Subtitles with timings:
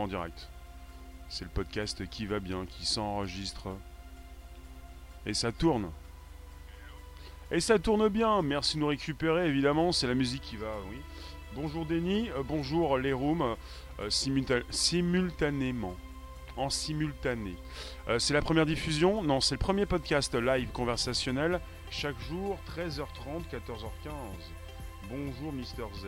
[0.00, 0.48] en direct.
[1.28, 3.68] C'est le podcast qui va bien, qui s'enregistre.
[5.24, 5.90] Et ça tourne.
[7.50, 8.42] Et ça tourne bien.
[8.42, 9.92] Merci de nous récupérer, évidemment.
[9.92, 10.96] C'est la musique qui va, oui.
[11.54, 13.56] Bonjour Denis, euh, bonjour les rooms,
[14.00, 14.08] euh,
[14.70, 15.94] simultanément.
[16.56, 17.56] En simultané.
[18.08, 21.60] Euh, c'est la première diffusion Non, c'est le premier podcast live conversationnel.
[21.90, 24.12] Chaque jour, 13h30, 14h15.
[25.10, 26.06] Bonjour Mister Z.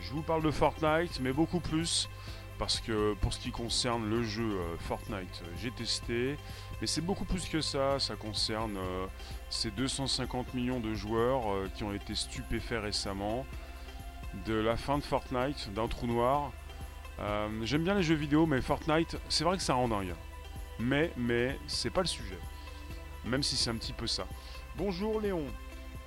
[0.00, 2.08] Je vous parle de Fortnite, mais beaucoup plus.
[2.58, 6.36] Parce que pour ce qui concerne le jeu euh, Fortnite, euh, j'ai testé.
[6.80, 8.00] Mais c'est beaucoup plus que ça.
[8.00, 9.06] Ça concerne euh,
[9.48, 11.42] ces 250 millions de joueurs
[11.74, 13.46] qui ont été stupéfaits récemment.
[14.46, 16.52] De la fin de Fortnite, d'un trou noir.
[17.62, 20.14] J'aime bien les jeux vidéo, mais Fortnite, c'est vrai que ça rend dingue.
[20.78, 22.38] Mais, mais, c'est pas le sujet.
[23.24, 24.26] Même si c'est un petit peu ça.
[24.76, 25.44] Bonjour Léon.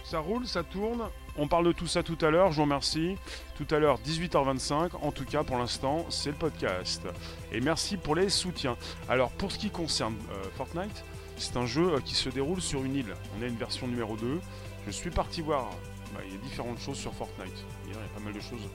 [0.06, 1.10] Ça roule, ça tourne?
[1.38, 3.16] On parle de tout ça tout à l'heure, je vous remercie.
[3.56, 4.92] Tout à l'heure, 18h25.
[5.02, 7.08] En tout cas, pour l'instant, c'est le podcast.
[7.54, 8.76] Et merci pour les soutiens.
[9.08, 11.06] Alors, pour ce qui concerne euh, Fortnite,
[11.38, 13.16] c'est un jeu euh, qui se déroule sur une île.
[13.40, 14.42] On a une version numéro 2.
[14.86, 15.70] Je suis parti voir.
[16.14, 17.66] Bah, il y a différentes choses sur Fortnite.
[17.86, 18.68] Il y a pas mal de choses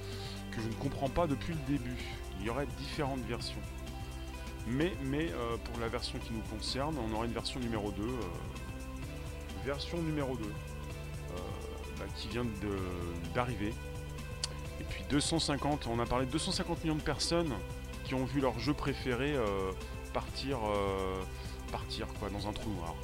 [0.51, 1.97] que je ne comprends pas depuis le début.
[2.41, 3.61] Il y aurait différentes versions.
[4.67, 8.03] Mais, mais euh, pour la version qui nous concerne, on aura une version numéro 2.
[9.67, 10.45] version numéro 2
[12.17, 12.47] qui vient
[13.35, 13.73] d'arriver.
[14.81, 17.55] Et puis 250, on a parlé de 250 millions de personnes
[18.05, 19.73] qui ont vu leur jeu préféré euh,
[20.13, 21.23] partir, euh,
[21.73, 22.95] partir quoi, dans un trou noir.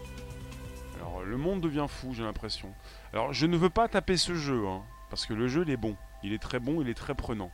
[0.97, 2.73] Alors le monde devient fou, j'ai l'impression.
[3.13, 5.77] Alors je ne veux pas taper ce jeu, hein, parce que le jeu il est
[5.77, 7.51] bon, il est très bon, il est très prenant.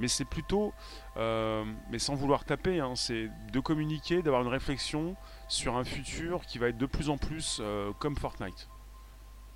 [0.00, 0.72] Mais c'est plutôt,
[1.16, 5.16] euh, mais sans vouloir taper, hein, c'est de communiquer, d'avoir une réflexion
[5.48, 7.60] sur un futur qui va être de plus en plus
[7.98, 8.68] comme Fortnite.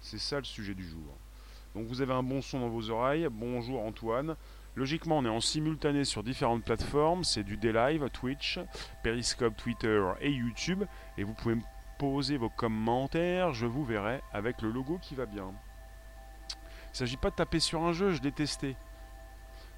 [0.01, 1.17] C'est ça le sujet du jour.
[1.75, 3.29] Donc vous avez un bon son dans vos oreilles.
[3.31, 4.37] Bonjour Antoine.
[4.75, 7.25] Logiquement, on est en simultané sur différentes plateformes.
[7.25, 8.59] C'est du D-Live, Twitch,
[9.03, 10.85] Periscope, Twitter et YouTube.
[11.19, 11.63] Et vous pouvez me
[11.99, 13.53] poser vos commentaires.
[13.53, 15.53] Je vous verrai avec le logo qui va bien.
[16.51, 18.77] Il ne s'agit pas de taper sur un jeu, je testé.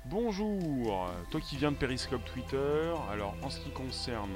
[0.06, 2.92] Bonjour, toi qui viens de Periscope Twitter.
[3.10, 4.34] Alors, en ce qui concerne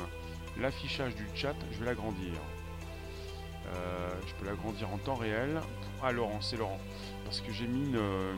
[0.59, 2.33] l'affichage du chat, je vais l'agrandir.
[3.67, 5.61] Euh, je peux l'agrandir en temps réel.
[6.03, 6.79] Ah, Laurent, c'est Laurent
[7.25, 8.35] parce que j'ai mis une, euh,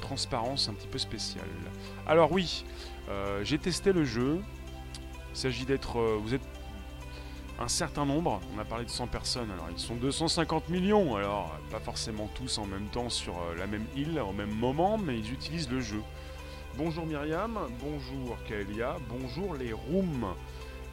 [0.00, 1.48] transparence un petit peu spéciale.
[2.06, 2.64] Alors oui,
[3.08, 4.40] euh, j'ai testé le jeu.
[5.30, 6.00] Il s'agit d'être...
[6.22, 6.42] Vous êtes
[7.58, 11.52] un certain nombre, on a parlé de 100 personnes, alors ils sont 250 millions, alors
[11.70, 15.32] pas forcément tous en même temps sur la même île, au même moment, mais ils
[15.32, 16.02] utilisent le jeu.
[16.76, 20.34] Bonjour Myriam, bonjour Kaelia, bonjour les rooms.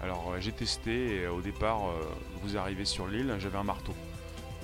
[0.01, 1.81] Alors j'ai testé, et au départ,
[2.41, 3.93] vous arrivez sur l'île, j'avais un marteau.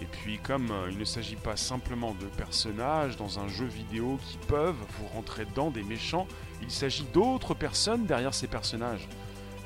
[0.01, 4.19] Et puis comme euh, il ne s'agit pas simplement de personnages dans un jeu vidéo
[4.25, 6.28] qui peuvent vous rentrer dedans des méchants,
[6.62, 9.07] il s'agit d'autres personnes derrière ces personnages.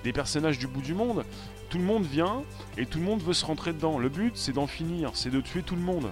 [0.03, 1.25] Des personnages du bout du monde.
[1.69, 2.43] Tout le monde vient
[2.77, 3.97] et tout le monde veut se rentrer dedans.
[3.97, 6.11] Le but c'est d'en finir, c'est de tuer tout le monde.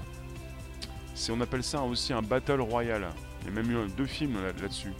[1.29, 3.07] On appelle ça aussi un battle royal.
[3.41, 4.93] Il y a même eu deux films là-dessus.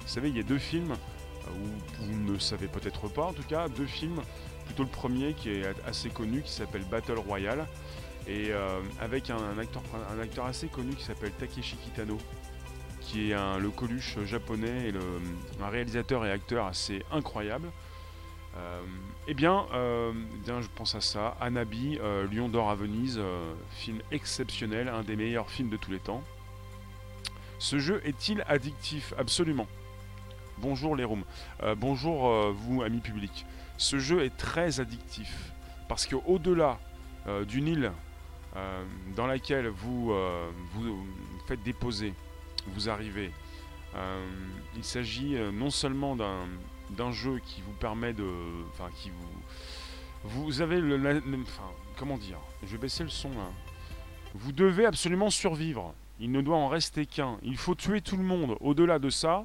[0.00, 0.96] Vous savez, il y a deux films, euh,
[1.54, 4.20] ou vous ne savez peut-être pas en tout cas, deux films.
[4.66, 7.66] Plutôt le premier qui est assez connu, qui s'appelle Battle Royale
[8.26, 12.18] et euh, avec un, acteur, un acteur assez connu qui s'appelle Takeshi Kitano,
[13.00, 17.68] qui est le Coluche japonais et un réalisateur et acteur assez incroyable.
[18.56, 18.80] Euh,
[19.28, 20.12] eh, bien, euh,
[20.44, 21.36] bien, je pense à ça.
[21.40, 21.98] Anabi,
[22.32, 23.20] Lion d'or à Venise,
[23.70, 26.22] film exceptionnel, un des meilleurs films de tous les temps.
[27.58, 29.14] Ce jeu est-il addictif?
[29.18, 29.66] Absolument.
[30.58, 31.24] Bonjour les rooms.
[31.76, 33.46] bonjour vous, amis publics.
[33.76, 35.52] Ce jeu est très addictif.
[35.88, 36.78] Parce qu'au-delà
[37.46, 37.92] d'une île
[38.56, 41.06] euh, dans laquelle vous, euh, vous
[41.46, 42.14] faites déposer,
[42.68, 43.30] vous arrivez.
[43.94, 44.26] Euh,
[44.76, 48.26] il s'agit non seulement d'un jeu qui vous permet de.
[48.72, 49.28] Enfin, qui vous.
[50.24, 51.22] Vous avez le.
[51.42, 53.50] enfin, comment dire Je vais baisser le son là.
[54.34, 55.94] Vous devez absolument survivre.
[56.18, 57.38] Il ne doit en rester qu'un.
[57.42, 58.56] Il faut tuer tout le monde.
[58.60, 59.44] Au-delà de ça,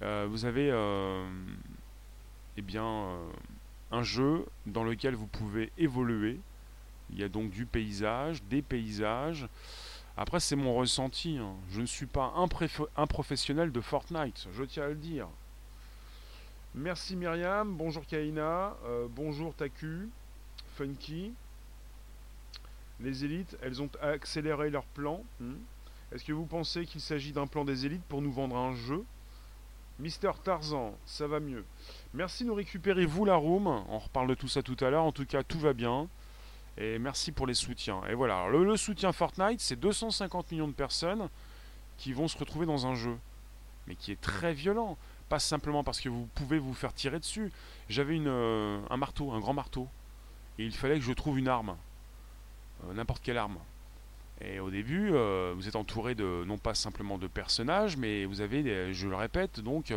[0.00, 0.70] vous avez.
[2.56, 3.18] eh bien.
[3.90, 6.38] un jeu dans lequel vous pouvez évoluer
[7.10, 9.46] il y a donc du paysage, des paysages.
[10.16, 11.38] Après, c'est mon ressenti.
[11.38, 11.54] Hein.
[11.70, 15.28] Je ne suis pas un, professionnel de Fortnite, je tiens à le dire.
[16.74, 20.08] Merci Myriam, bonjour Kaina, euh, bonjour Taku,
[20.76, 21.32] Funky.
[23.00, 25.24] Les élites, elles ont accéléré leur plan.
[25.40, 25.54] Hmm.
[26.12, 29.04] Est-ce que vous pensez qu'il s'agit d'un plan des élites pour nous vendre un jeu?
[29.98, 31.64] Mister Tarzan, ça va mieux.
[32.14, 33.66] Merci de nous récupérer, vous, la room.
[33.66, 35.04] On reparle de tout ça tout à l'heure.
[35.04, 36.08] En tout cas, tout va bien.
[36.76, 38.02] Et merci pour les soutiens.
[38.08, 41.28] Et voilà, le, soutien Fortnite, c'est 250 millions de personnes
[41.96, 43.18] qui vont se retrouver dans un jeu,
[43.88, 44.96] mais qui est très violent.
[45.28, 47.50] Pas simplement parce que vous pouvez vous faire tirer dessus.
[47.88, 49.88] J'avais une, euh, un marteau, un grand marteau,
[50.58, 51.76] et il fallait que je trouve une arme,
[52.84, 53.58] euh, n'importe quelle arme.
[54.40, 58.40] Et au début, euh, vous êtes entouré de non pas simplement de personnages, mais vous
[58.40, 59.92] avez, je le répète, donc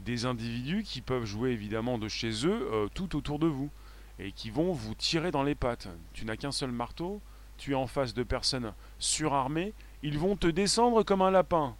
[0.00, 3.70] des individus qui peuvent jouer évidemment de chez eux tout autour de vous
[4.18, 5.88] et qui vont vous tirer dans les pattes.
[6.12, 7.20] Tu n'as qu'un seul marteau,
[7.56, 9.72] tu es en face de personnes surarmées,
[10.02, 11.76] ils vont te descendre comme un lapin.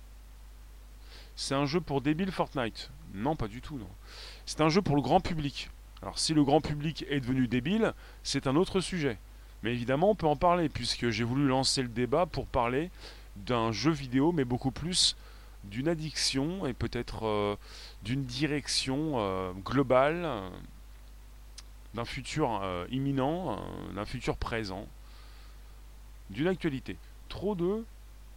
[1.36, 2.90] C'est un jeu pour débiles Fortnite.
[3.14, 3.88] Non, pas du tout, non.
[4.44, 5.70] C'est un jeu pour le grand public.
[6.02, 9.18] Alors si le grand public est devenu débile, c'est un autre sujet.
[9.62, 12.90] Mais évidemment, on peut en parler, puisque j'ai voulu lancer le débat pour parler
[13.36, 15.16] d'un jeu vidéo, mais beaucoup plus
[15.64, 17.56] d'une addiction et peut-être euh,
[18.02, 20.48] d'une direction euh, globale, euh,
[21.94, 23.60] d'un futur imminent,
[23.94, 24.86] d'un futur présent,
[26.30, 26.96] d'une actualité.
[27.28, 27.84] Trop de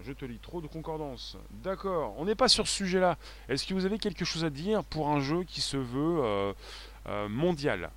[0.04, 1.38] je te lis trop de concordance.
[1.64, 3.20] D'accord, on n'est pas sur ce sujet-là.
[3.50, 6.56] Est-ce que vous avez quelque chose à dire pour un jeu qui se veut
[7.30, 7.92] mondial?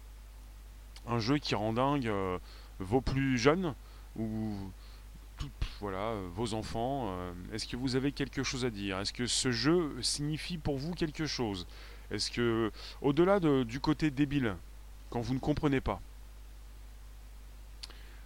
[1.08, 2.12] Un jeu qui rend dingue
[2.78, 3.74] vos plus jeunes
[4.16, 4.54] ou
[5.80, 7.14] voilà, vos enfants
[7.52, 8.98] Est-ce que vous avez quelque chose à dire?
[9.00, 11.66] Est-ce que ce jeu signifie pour vous quelque chose?
[12.10, 12.70] Est-ce que,
[13.02, 14.56] au-delà du côté débile,
[15.10, 16.00] quand vous ne comprenez pas,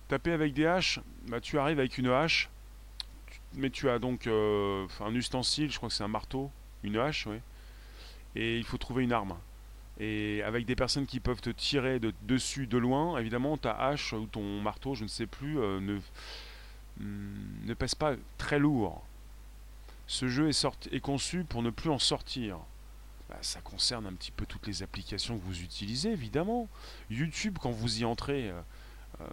[0.09, 2.51] taper avec des haches, bah, tu arrives avec une hache
[3.55, 6.51] mais tu as donc euh, un ustensile, je crois que c'est un marteau,
[6.83, 7.39] une hache, oui.
[8.35, 9.37] Et il faut trouver une arme.
[9.99, 14.12] Et avec des personnes qui peuvent te tirer de, dessus de loin, évidemment, ta hache
[14.12, 15.97] ou ton marteau, je ne sais plus, euh, ne,
[16.99, 19.05] mm, ne pèse pas très lourd.
[20.06, 22.59] Ce jeu est, sorti, est conçu pour ne plus en sortir.
[23.29, 26.69] Bah, ça concerne un petit peu toutes les applications que vous utilisez, évidemment.
[27.11, 29.27] YouTube, quand vous y entrez, euh,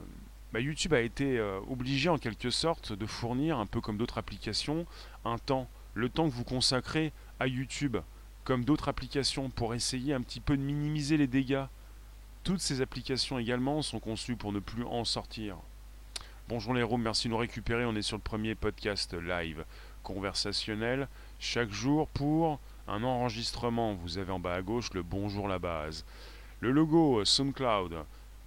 [0.52, 4.18] bah, YouTube a été euh, obligé en quelque sorte de fournir, un peu comme d'autres
[4.18, 4.86] applications,
[5.24, 5.70] un temps.
[5.94, 7.98] Le temps que vous consacrez à YouTube,
[8.46, 11.66] comme d'autres applications, pour essayer un petit peu de minimiser les dégâts.
[12.44, 15.58] Toutes ces applications également sont conçues pour ne plus en sortir.
[16.48, 17.86] Bonjour les Roms, merci de nous récupérer.
[17.86, 19.66] On est sur le premier podcast live
[20.04, 21.08] conversationnel
[21.40, 23.96] chaque jour pour un enregistrement.
[23.96, 26.06] Vous avez en bas à gauche le bonjour la base.
[26.60, 27.96] Le logo SoundCloud,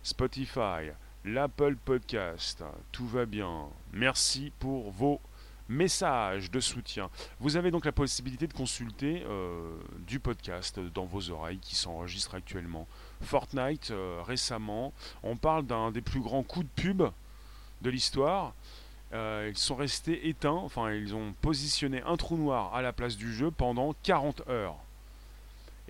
[0.04, 0.92] Spotify,
[1.24, 2.62] l'Apple Podcast.
[2.92, 3.64] Tout va bien.
[3.92, 5.20] Merci pour vos
[5.68, 7.10] messages de soutien.
[7.40, 9.76] Vous avez donc la possibilité de consulter euh,
[10.06, 12.86] du podcast dans vos oreilles qui s'enregistre actuellement.
[13.22, 14.92] Fortnite, euh, récemment,
[15.22, 17.02] on parle d'un des plus grands coups de pub
[17.82, 18.54] de l'histoire.
[19.12, 23.16] Euh, ils sont restés éteints, enfin ils ont positionné un trou noir à la place
[23.16, 24.76] du jeu pendant 40 heures.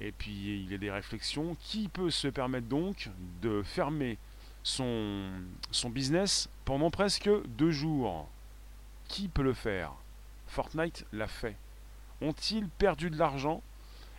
[0.00, 1.56] Et puis il y a des réflexions.
[1.60, 3.10] Qui peut se permettre donc
[3.42, 4.18] de fermer
[4.62, 5.30] son,
[5.72, 8.28] son business pendant presque deux jours?
[9.08, 9.92] Qui peut le faire?
[10.46, 11.56] Fortnite l'a fait.
[12.20, 13.62] Ont-ils perdu de l'argent?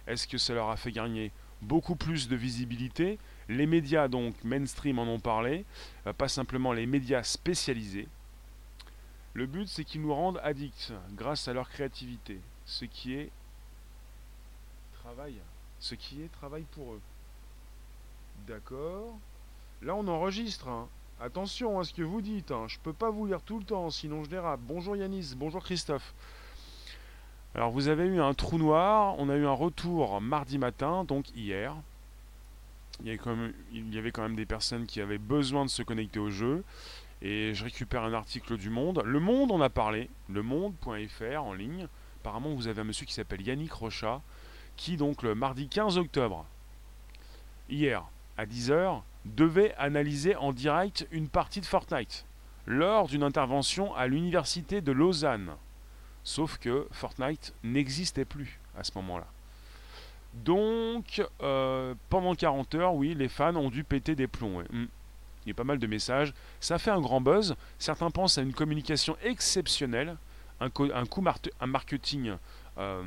[0.08, 1.31] Est-ce que ça leur a fait gagner
[1.62, 3.19] beaucoup plus de visibilité?
[3.48, 5.65] Les médias donc mainstream en ont parlé,
[6.08, 8.08] euh, pas simplement les médias spécialisés.
[9.34, 13.31] Le but c'est qu'ils nous rendent addicts grâce à leur créativité, ce qui est
[15.01, 15.36] travail,
[15.79, 17.01] ce qui est travail pour eux.
[18.48, 19.17] D'accord?
[19.81, 20.67] Là, on enregistre.
[20.67, 20.88] Hein.
[21.21, 22.51] Attention à ce que vous dites.
[22.51, 22.63] Hein.
[22.69, 24.61] Je peux pas vous lire tout le temps, sinon je dérape.
[24.63, 26.13] Bonjour Yanis, bonjour Christophe.
[27.53, 29.15] Alors, vous avez eu un trou noir.
[29.17, 31.75] On a eu un retour mardi matin, donc hier.
[33.01, 33.11] Il y,
[33.97, 36.63] avait quand même, des personnes qui avaient besoin de se connecter au jeu.
[37.21, 39.01] Et je récupère un article du Monde.
[39.03, 40.09] Le Monde en a parlé.
[40.29, 41.88] Le Monde.fr en ligne.
[42.21, 44.21] Apparemment, vous avez un monsieur qui s'appelle Yannick Rochat,
[44.77, 46.45] qui donc le mardi 15 octobre,
[47.69, 48.05] hier,
[48.38, 52.25] à 10h, devait analyser en direct une partie de Fortnite
[52.65, 55.51] lors d'une intervention à l'université de Lausanne.
[56.23, 59.27] Sauf que Fortnite n'existait plus à ce moment-là.
[60.33, 64.61] Donc, euh, pendant 40 heures, oui, les fans ont dû péter des plombs.
[64.71, 64.85] Hmm.
[65.45, 66.33] Il y a pas mal de messages.
[66.59, 67.55] Ça fait un grand buzz.
[67.79, 70.17] Certains pensent à une communication exceptionnelle,
[70.59, 70.69] un,
[71.65, 72.33] marketing
[72.77, 73.03] euh,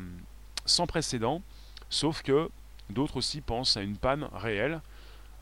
[0.67, 1.43] sans précédent.
[1.91, 2.51] Sauf que
[2.91, 4.81] d'autres aussi pensent à une panne réelle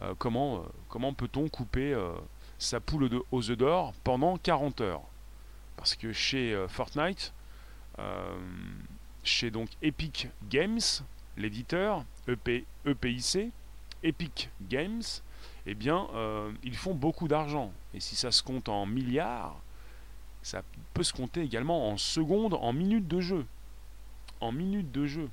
[0.03, 2.13] euh, comment, euh, comment peut-on couper euh,
[2.59, 5.03] sa poule de, aux œufs d'or pendant 40 heures?
[5.77, 7.33] Parce que chez Fortnite,
[9.23, 10.81] chez donc Epic Games,
[11.39, 13.51] l'éditeur, EP, EPIC,
[14.03, 15.03] Epic Games,
[15.65, 16.07] eh bien,
[16.63, 17.73] ils font beaucoup d'argent.
[17.95, 19.57] Et si ça se compte en milliards,
[20.43, 23.47] ça peut se compter également en secondes, en minutes de jeu.
[24.43, 25.31] En minutes de jeu.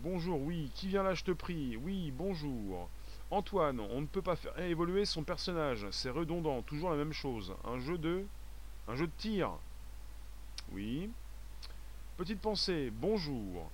[0.00, 1.78] Bonjour, oui, qui vient là, je te prie?
[1.78, 2.90] Oui, bonjour.
[3.30, 7.54] Antoine, on ne peut pas faire évoluer son personnage, c'est redondant, toujours la même chose.
[7.64, 8.24] Un jeu de.
[8.88, 9.50] Un jeu de tir.
[10.72, 11.10] Oui.
[12.16, 13.68] Petite pensée, bonjour.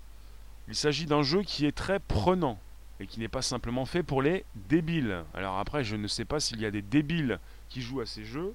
[0.68, 2.58] Il s'agit d'un jeu qui est très prenant
[2.98, 5.24] et qui n'est pas simplement fait pour les débiles.
[5.34, 8.24] Alors après, je ne sais pas s'il y a des débiles qui jouent à ces
[8.24, 8.54] jeux,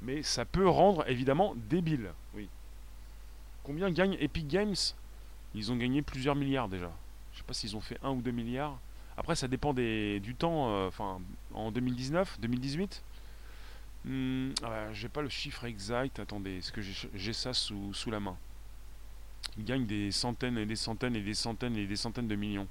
[0.00, 2.10] mais ça peut rendre évidemment débile.
[2.34, 2.48] Oui.
[3.62, 4.74] Combien gagne Epic Games?
[5.54, 6.90] Ils ont gagné plusieurs milliards déjà.
[7.32, 8.78] Je ne sais pas s'ils ont fait 1 ou 2 milliards.
[9.16, 10.70] Après, ça dépend du temps.
[10.70, 11.20] Euh, enfin,
[11.54, 13.02] en 2019, 2018
[14.04, 14.50] hmm,
[14.92, 16.18] J'ai pas le chiffre exact.
[16.18, 18.36] Attendez, est-ce que j'ai ça sous, sous la main?
[19.58, 22.68] Ils gagnent des centaines et des centaines et des centaines et des centaines de millions.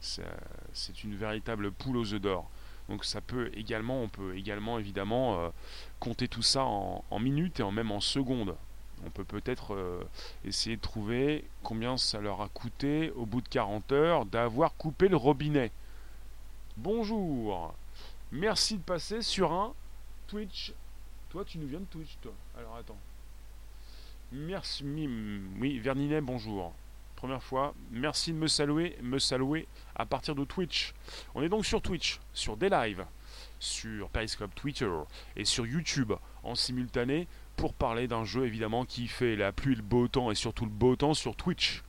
[0.00, 2.50] C'est une véritable poule aux œufs d'or.
[2.88, 5.48] Donc ça peut également, on peut également évidemment euh,
[6.00, 8.56] compter tout ça en, minutes et en même en secondes.
[9.06, 10.02] On peut peut-être euh,
[10.44, 15.08] essayer de trouver combien ça leur a coûté au bout de 40 heures d'avoir coupé
[15.08, 15.70] le robinet.
[16.76, 17.74] Bonjour,
[18.32, 19.74] merci de passer sur un
[20.26, 20.72] Twitch.
[21.30, 22.32] Toi, tu nous viens de Twitch, toi.
[22.58, 22.98] Alors attends.
[24.32, 24.84] Merci,
[25.58, 26.72] oui, Verninet, bonjour
[27.20, 27.74] première fois.
[27.90, 30.94] Merci de me saluer, me saluer à partir de Twitch.
[31.34, 33.04] On est donc sur Twitch, sur des lives,
[33.58, 34.90] sur Periscope, Twitter
[35.36, 37.28] et sur YouTube en simultané
[37.60, 40.70] pour parler d'un jeu évidemment qui fait la pluie, le beau temps et surtout le
[40.70, 41.82] beau temps sur Twitch.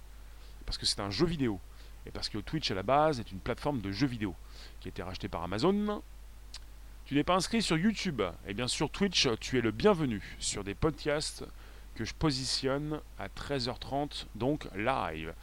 [0.66, 1.62] Parce que c'est un jeu vidéo.
[2.06, 4.36] Et parce que Twitch à la base est une plateforme de jeux vidéo
[4.82, 6.04] qui a été rachetée par Amazon.
[7.06, 10.36] Tu n'es pas inscrit sur YouTube Et eh bien sur Twitch, tu es le bienvenu
[10.40, 11.46] sur des podcasts
[11.96, 15.34] que je positionne à 13h30, donc live.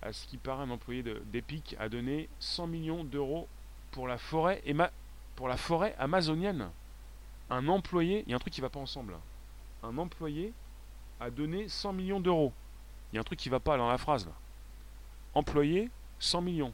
[0.00, 3.48] À ce qui paraît, un employé d'Epic a donné 100 millions d'euros
[3.90, 4.62] pour la forêt
[5.34, 6.68] pour la forêt amazonienne.
[7.50, 9.16] Un employé, il y a un truc qui va pas ensemble.
[9.82, 10.52] Un employé
[11.20, 12.52] a donné 100 millions d'euros.
[13.12, 14.28] Il y a un truc qui va pas dans la phrase.
[15.34, 16.72] Employé, 100 millions.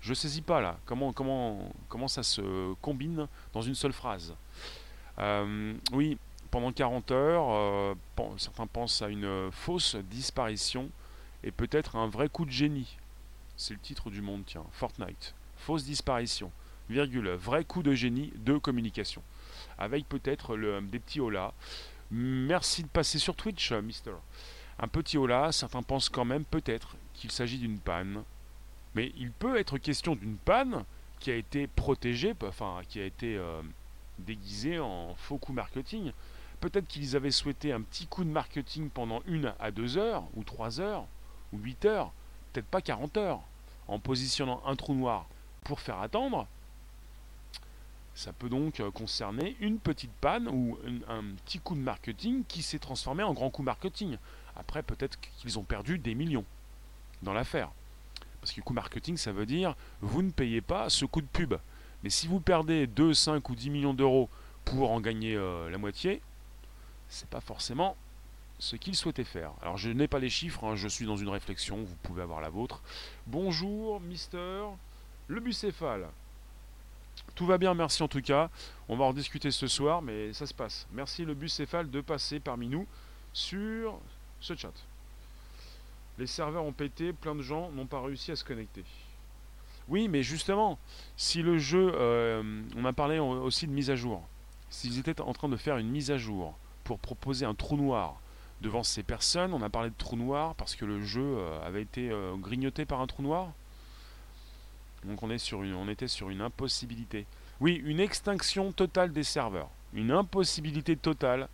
[0.00, 0.78] Je saisis pas là.
[0.84, 1.08] Comment,
[2.08, 4.34] ça se combine dans une seule phrase
[5.18, 6.18] euh, Oui,
[6.50, 7.94] pendant 40 heures, euh,
[8.36, 10.90] certains pensent à une fausse disparition
[11.44, 12.98] et peut-être un vrai coup de génie.
[13.56, 15.34] C'est le titre du monde, tiens, Fortnite.
[15.56, 16.50] Fausse disparition,
[16.90, 19.22] virgule, vrai coup de génie de communication.
[19.78, 21.54] Avec peut-être des petits hola.
[22.14, 24.12] Merci de passer sur Twitch, Mister.
[24.78, 28.22] Un petit hola, certains pensent quand même peut-être qu'il s'agit d'une panne.
[28.94, 30.84] Mais il peut être question d'une panne
[31.20, 33.62] qui a été protégée, enfin qui a été euh,
[34.18, 36.12] déguisée en faux coup marketing.
[36.60, 40.44] Peut-être qu'ils avaient souhaité un petit coup de marketing pendant une à deux heures, ou
[40.44, 41.06] trois heures,
[41.54, 42.12] ou huit heures,
[42.52, 43.40] peut-être pas 40 heures,
[43.88, 45.26] en positionnant un trou noir
[45.64, 46.46] pour faire attendre.
[48.14, 50.78] Ça peut donc euh, concerner une petite panne ou
[51.08, 54.18] un, petit coup de marketing qui s'est transformé en grand coup marketing.
[54.56, 56.44] Après, peut-être qu'ils ont perdu des millions
[57.22, 57.70] dans l'affaire.
[58.40, 61.54] Parce que coup marketing, ça veut dire vous ne payez pas ce coup de pub.
[62.02, 64.28] Mais si vous perdez 2, 5 ou 10 millions d'euros
[64.64, 66.20] pour en gagner euh, la moitié,
[67.08, 67.96] c'est pas forcément
[68.58, 69.52] ce qu'il souhaitait faire.
[69.62, 72.40] Alors je n'ai pas les chiffres, hein, je suis dans une réflexion, vous pouvez avoir
[72.40, 72.82] la vôtre.
[73.26, 74.64] Bonjour, Mister
[75.28, 76.08] le bucéphale.
[77.34, 78.50] Tout va bien, merci en tout cas.
[78.88, 80.86] On va en discuter ce soir, mais ça se passe.
[80.92, 82.86] Merci le bucéphale de passer parmi nous
[83.32, 83.98] sur
[84.40, 84.72] ce chat.
[86.18, 88.84] Les serveurs ont pété, plein de gens n'ont pas réussi à se connecter.
[89.88, 90.78] Oui, mais justement,
[91.16, 94.22] si le jeu, euh, on a parlé aussi de mise à jour,
[94.70, 96.54] s'ils étaient en train de faire une mise à jour
[96.84, 98.20] pour proposer un trou noir
[98.60, 99.52] devant ces personnes.
[99.54, 102.84] On a parlé de trou noir parce que le jeu euh, avait été euh, grignoté
[102.84, 103.48] par un trou noir.
[105.04, 107.26] Donc on, était sur une impossibilité.
[107.60, 109.68] Oui, une extinction totale des serveurs.
[109.94, 111.48] Une impossibilité totale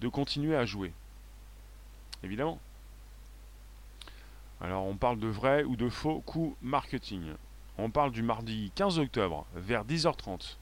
[0.00, 0.92] de continuer à jouer.
[2.22, 2.58] Évidemment.
[4.60, 7.22] Alors on parle de vrai ou de faux coups marketing.
[7.78, 10.56] On parle du mardi 15 octobre vers 10h30.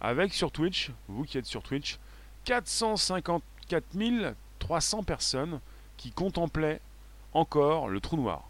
[0.00, 1.98] Avec sur Twitch, vous qui êtes sur Twitch,
[2.44, 5.60] 454 300 personnes
[5.96, 6.80] qui contemplaient
[7.32, 8.48] encore le trou noir.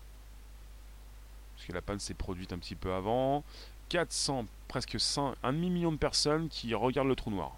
[1.65, 3.43] Parce que la panne s'est produite un petit peu avant.
[3.89, 7.57] 400, presque 5, un demi-million de personnes qui regardent le trou noir.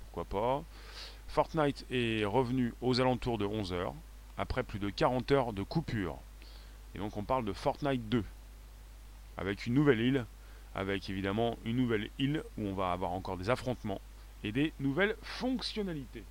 [0.00, 0.64] Pourquoi pas
[1.28, 3.94] Fortnite est revenu aux alentours de 11 heures,
[4.36, 6.18] après plus de 40 heures de coupure.
[6.96, 8.24] Et donc on parle de Fortnite 2,
[9.36, 10.26] avec une nouvelle île,
[10.74, 14.00] avec évidemment une nouvelle île où on va avoir encore des affrontements
[14.42, 16.24] et des nouvelles fonctionnalités.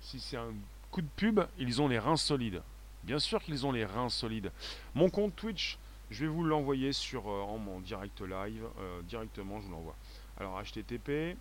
[0.00, 0.54] Si c'est un
[0.90, 2.62] coup de pub, ils ont les reins solides.
[3.04, 4.50] Bien sûr qu'ils ont les reins solides.
[4.94, 5.78] Mon compte Twitch,
[6.10, 8.64] je vais vous l'envoyer sur euh, en mon direct live.
[8.78, 9.96] Euh, directement, je vous l'envoie.
[10.38, 11.36] Alors, HTTP.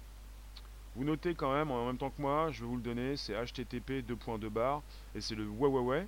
[0.96, 3.18] Vous notez quand même en même temps que moi, je vais vous le donner.
[3.18, 4.82] C'est HTTP 2.2 bar.
[5.14, 6.08] Et c'est le ouais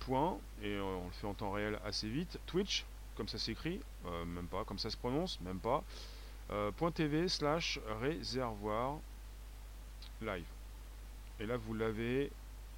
[0.00, 0.38] Point.
[0.62, 2.38] Et euh, on le fait en temps réel assez vite.
[2.46, 2.84] Twitch,
[3.16, 3.80] comme ça s'écrit.
[4.26, 4.64] même pas.
[4.64, 5.40] Comme ça se prononce.
[5.40, 5.82] Même pas.
[6.94, 8.98] .tv slash réservoir
[10.20, 10.44] live.
[11.40, 12.30] Et là, vous l'avez.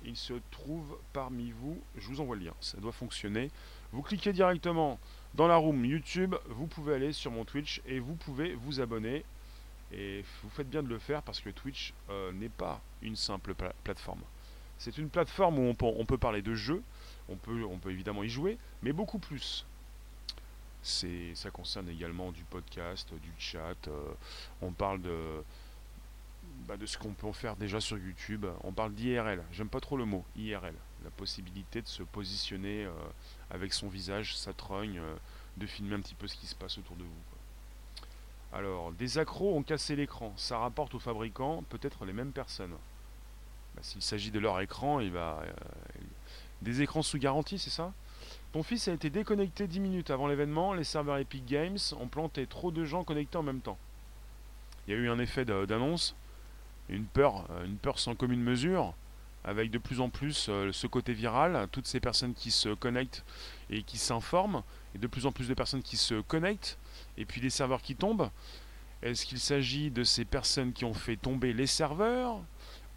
[0.05, 1.81] Il se trouve parmi vous.
[1.97, 3.51] Je vous envoie le lien, ça doit fonctionner.
[3.93, 4.99] Vous cliquez directement
[5.35, 9.25] dans la room YouTube, vous pouvez aller sur mon Twitch et vous pouvez vous abonner.
[9.93, 13.55] Et vous faites bien de le faire parce que Twitch euh, n'est pas une simple
[13.85, 14.23] plateforme.
[14.79, 16.83] C'est une plateforme où on peut, on peut, parler de jeux,
[17.29, 19.65] on peut, on peut évidemment y jouer, mais beaucoup plus.
[20.83, 24.13] Ça concerne également du podcast, du chat, euh,
[24.61, 25.43] on parle de,
[26.67, 28.47] bah, de ce qu'on peut faire déjà sur YouTube.
[28.63, 32.93] On parle d'IRL, j'aime pas trop le mot, IRL, la possibilité de se positionner euh,
[33.51, 35.17] avec son visage, sa trogne, euh,
[35.57, 37.11] de filmer un petit peu ce qui se passe autour de vous.
[38.53, 42.75] Alors, des accros ont cassé l'écran, ça rapporte aux fabricants peut-être les mêmes personnes.
[43.75, 45.43] Bah, s'il s'agit de leur écran, il va.
[45.43, 45.53] Euh,
[46.63, 47.93] des écrans sous garantie, c'est ça?
[48.53, 52.47] Ton fils a été déconnecté 10 minutes avant l'événement, les serveurs Epic Games ont planté
[52.47, 53.77] trop de gens connectés en même temps.
[54.87, 56.15] Il y a eu un effet d'annonce,
[56.89, 58.95] une peur, euh, une peur sans commune mesure,
[59.45, 63.25] avec de plus en plus euh, ce côté viral, toutes ces personnes qui se connectent
[63.71, 64.63] et qui s'informent,
[64.95, 66.79] et de plus en plus de personnes qui se connectent,
[67.19, 68.31] et puis les serveurs qui tombent.
[69.03, 72.41] Est-ce qu'il s'agit de ces personnes qui ont fait tomber les serveurs,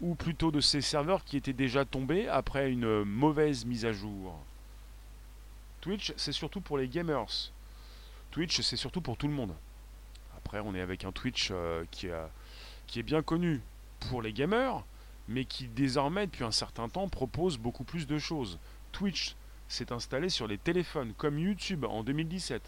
[0.00, 4.38] ou plutôt de ces serveurs qui étaient déjà tombés après une mauvaise mise à jour?
[5.80, 7.52] Twitch, c'est surtout pour les gamers.
[8.30, 9.54] Twitch, c'est surtout pour tout le monde.
[10.36, 12.08] Après, on est avec un Twitch euh, qui,
[12.86, 13.60] qui est bien connu
[14.00, 14.84] pour les gamers,
[15.28, 18.58] mais qui désormais, depuis un certain temps, propose beaucoup plus de choses.
[18.92, 19.36] Twitch
[19.68, 22.62] s'est installé sur les téléphones, comme YouTube en 2017.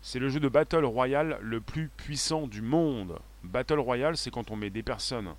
[0.00, 3.18] C'est le jeu de Battle Royale le plus puissant du monde.
[3.42, 5.34] Battle Royale, c'est quand on met des personnes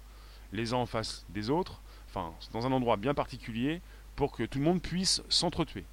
[0.51, 3.81] les uns en face des autres, enfin, dans un endroit bien particulier,
[4.15, 5.85] pour que tout le monde puisse s'entretuer.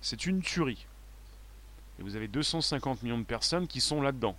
[0.00, 0.86] C'est une tuerie.
[1.98, 4.36] Et vous avez 250 millions de personnes qui sont là-dedans.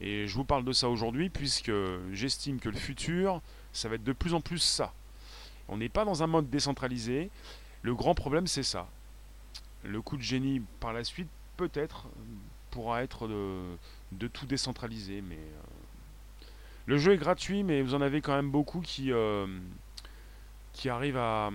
[0.00, 1.72] Et je vous parle de ça aujourd'hui puisque
[2.12, 3.40] j'estime que le futur,
[3.72, 4.92] ça va être de plus en plus ça.
[5.68, 7.30] On n'est pas dans un mode décentralisé.
[7.82, 8.88] Le grand problème, c'est ça.
[9.82, 12.06] Le coup de génie par la suite, peut-être,
[12.70, 15.22] pourra être de, tout décentraliser.
[15.22, 16.44] Mais euh,
[16.86, 19.46] le jeu est gratuit, mais vous en avez quand même beaucoup qui, euh,
[20.72, 21.50] qui arrivent à,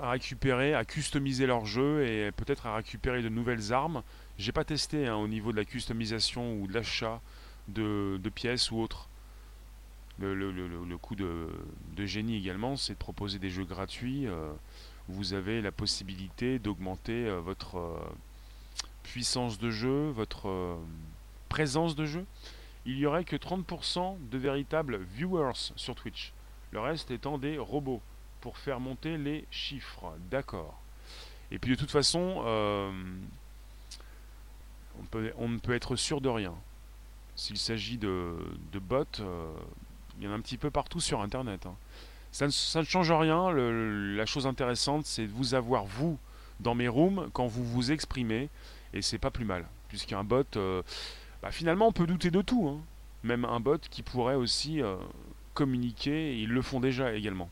[0.00, 4.02] récupérer, à customiser leur jeu et peut-être à récupérer de nouvelles armes.
[4.38, 7.20] J'ai pas testé hein, au niveau de la customisation ou de l'achat
[7.68, 9.08] de, pièces ou autres.
[10.20, 11.48] Le, coup de,
[11.98, 14.26] génie également, c'est de proposer des jeux gratuits.
[14.26, 14.52] Euh,
[15.08, 17.98] vous avez la possibilité d'augmenter euh, votre euh,
[19.02, 20.78] puissance de jeu, votre
[21.48, 22.24] présence de jeu.
[22.86, 26.32] Il y aurait que 30% de véritables viewers sur Twitch.
[26.70, 28.02] Le reste étant des robots
[28.40, 30.12] pour faire monter les chiffres.
[30.30, 30.78] D'accord.
[31.50, 32.42] Et puis de toute façon,
[35.38, 36.54] on ne peut être sûr de rien.
[37.36, 38.36] S'il s'agit de,
[38.74, 39.52] bots, euh,
[40.18, 41.66] il y en a un petit peu partout sur Internet.
[41.66, 41.74] Hein.
[42.30, 43.52] Ça, ne, change rien.
[43.52, 46.18] la chose intéressante, c'est de vous avoir, vous,
[46.60, 48.48] dans mes rooms, quand vous vous exprimez.
[48.92, 49.66] Et c'est pas plus mal.
[49.88, 50.82] Puisqu'un bot, euh,
[51.42, 52.68] bah, finalement, on peut douter de tout.
[52.68, 52.80] Hein.
[53.24, 54.96] Même un bot qui pourrait aussi euh,
[55.54, 57.48] communiquer, ils le font déjà également.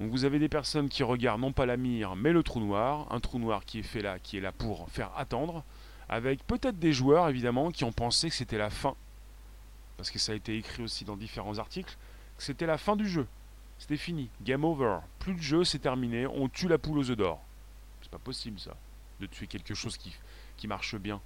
[0.00, 3.06] Donc vous avez des personnes qui regardent non pas la mire, mais le trou noir.
[3.10, 5.64] Un trou noir qui est fait là, qui est là pour faire attendre
[6.08, 8.94] avec peut-être des joueurs évidemment qui ont pensé que c'était la fin,
[9.96, 11.96] parce que ça a été écrit aussi dans différents articles,
[12.36, 13.26] que c'était la fin du jeu.
[13.78, 17.16] C'était fini, game over, plus de jeu, c'est terminé, on tue la poule aux œufs
[17.16, 17.42] d'or.
[18.00, 18.76] C'est pas possible ça,
[19.20, 20.14] de tuer quelque chose qui,
[20.66, 21.20] marche bien.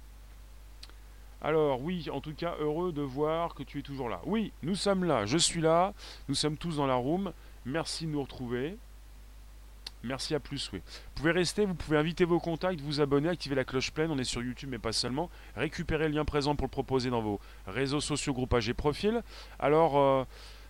[1.41, 4.21] Alors oui, en tout cas, heureux de voir que tu es toujours là.
[4.25, 5.93] Oui, nous sommes là, je suis là,
[6.27, 7.33] nous sommes tous dans la room.
[7.65, 8.77] Merci de nous retrouver.
[10.03, 10.79] Merci à plus, oui.
[10.79, 14.09] Vous pouvez rester, vous pouvez inviter vos contacts, vous abonner, activer la cloche pleine.
[14.09, 15.29] On est sur YouTube, mais pas seulement.
[15.55, 19.21] Récupérer le lien présent pour le proposer dans vos réseaux sociaux, groupages et profils.
[19.59, 20.23] Alors, euh,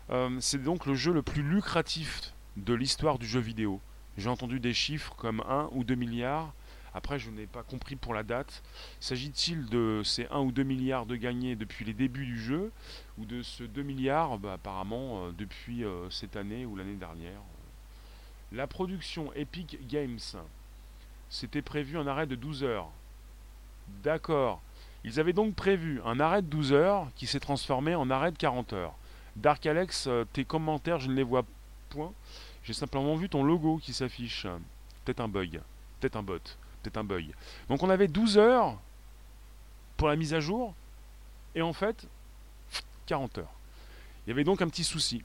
[0.09, 3.79] euh, c'est donc le jeu le plus lucratif de l'histoire du jeu vidéo.
[4.17, 6.53] J'ai entendu des chiffres comme 1 ou 2 milliards.
[6.93, 8.61] Après, je n'ai pas compris pour la date.
[8.99, 12.73] S'agit-il de ces 1 ou 2 milliards de gagnés depuis les débuts du jeu
[13.17, 17.39] ou de ce 2 milliards bah, apparemment euh, depuis cette année ou l'année dernière
[18.51, 20.19] la production Epic Games,
[21.29, 22.89] c'était prévu un arrêt de 12 heures.
[24.03, 24.61] D'accord.
[25.03, 28.37] Ils avaient donc prévu un arrêt de 12 heures qui s'est transformé en arrêt de
[28.37, 28.93] 40 heures.
[29.35, 31.45] Dark Alex, euh, tes commentaires, je ne les vois
[31.89, 32.13] point.
[32.63, 34.45] J'ai simplement vu ton logo qui s'affiche.
[35.03, 35.61] Peut-être un bug.
[35.99, 36.39] Peut-être un bot.
[36.83, 37.31] Peut-être un bug.
[37.69, 38.77] Donc on avait 12 heures
[39.97, 40.73] pour la mise à jour.
[41.55, 42.07] Et en fait,
[43.07, 43.53] 40 heures.
[44.25, 45.23] Il y avait donc un petit souci.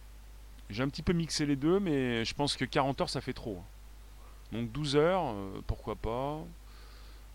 [0.68, 3.32] J'ai un petit peu mixé les deux, mais je pense que 40 heures, ça fait
[3.32, 3.62] trop.
[4.52, 6.44] Donc 12 heures, euh, pourquoi pas.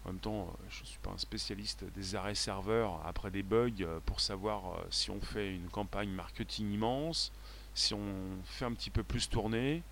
[0.04, 3.44] En même temps, euh, je ne suis pas un spécialiste des arrêts serveurs après des
[3.44, 7.32] bugs euh, pour savoir si on fait une campagne marketing immense,
[7.74, 8.14] si on
[8.46, 9.84] fait un petit peu plus tourner.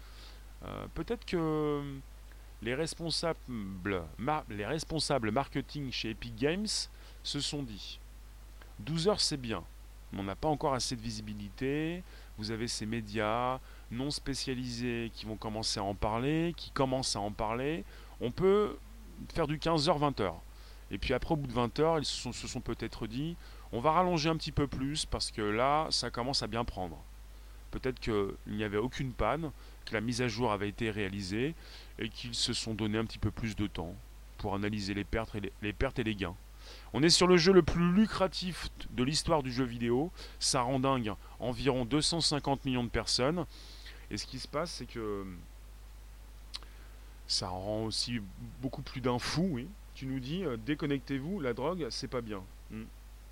[0.94, 1.82] Peut-être que
[2.62, 3.38] les responsables,
[4.50, 6.68] les responsables marketing chez Epic Games
[7.24, 7.98] se sont dit
[8.80, 9.64] 12 heures c'est bien,
[10.12, 12.04] mais on n'a pas encore assez de visibilité.
[12.40, 13.60] Vous avez ces médias
[13.92, 17.84] non spécialisés qui vont commencer à en parler, qui commencent à en parler.
[18.22, 18.78] On peut
[19.34, 20.34] faire du 15h, 20h.
[20.90, 23.36] Et puis après, au bout de 20 heures, ils se sont, peut-être dit
[23.74, 26.98] on va rallonger un petit peu plus parce que là, ça commence à bien prendre.
[27.72, 29.52] Peut-être qu'il n'y avait aucune panne,
[29.86, 31.56] que la mise à jour avait été réalisée
[32.00, 33.94] et qu'ils se sont donné un petit peu plus de temps
[34.38, 36.36] pour analyser les, pertes et les gains.
[36.94, 40.12] On est sur le jeu le plus lucratif de l'histoire du jeu vidéo.
[40.40, 43.46] Ça rend dingue environ 250 millions de personnes.
[44.12, 45.26] Et ce qui se passe, c'est que
[47.28, 48.20] ça rend aussi
[48.62, 49.68] beaucoup plus d'un fou, oui.
[49.94, 52.42] Tu nous dis, euh, déconnectez-vous, la drogue, c'est pas bien.
[52.72, 52.86] Hmm.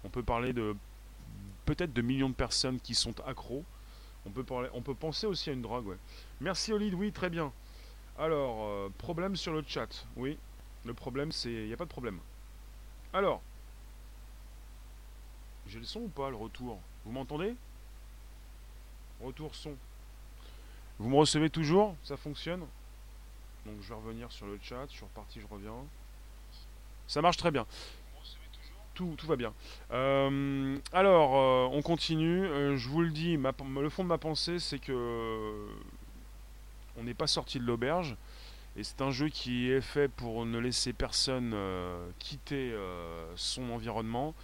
[0.04, 0.76] On peut parler de
[1.65, 3.63] peut-être de millions de personnes qui sont accros.
[4.26, 5.98] On peut, parler, on peut penser aussi à une drogue, ouais.
[6.41, 7.52] Merci Olid, oui, très bien.
[8.20, 10.06] Alors, euh, problème sur le chat.
[10.15, 10.38] Oui,
[10.86, 11.52] le problème c'est...
[11.52, 12.20] Il n'y a pas de problème.
[13.13, 13.41] Alors,
[15.67, 16.80] j'ai le son ou pas, le retour?
[17.06, 17.56] Vous m'entendez?
[19.22, 19.76] Retour son.
[21.00, 21.96] Vous me recevez toujours?
[22.04, 22.62] Ça fonctionne?
[23.65, 25.74] Donc je vais revenir sur le chat, je suis reparti, je reviens.
[27.08, 27.65] Ça marche très bien.
[28.93, 29.54] Tout, tout va bien.
[29.91, 32.48] Euh, alors, euh, on continue.
[32.78, 35.67] je vous le dis, le fond de ma pensée, c'est que
[36.98, 38.15] on n'est pas sorti de l'auberge.
[38.78, 43.72] Et c'est un jeu qui est fait pour ne laisser personne euh, quitter euh, son
[43.72, 44.36] environnement.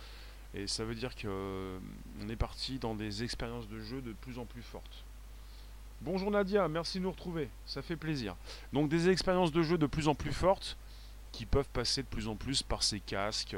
[0.55, 1.79] Et ça veut dire qu'on euh,
[2.27, 5.03] est parti dans des expériences de jeu de plus en plus fortes.
[6.01, 8.35] Bonjour Nadia, merci de nous retrouver, ça fait plaisir.
[8.73, 10.77] Donc des expériences de jeu de plus en plus fortes
[11.31, 13.55] qui peuvent passer de plus en plus par ces casques,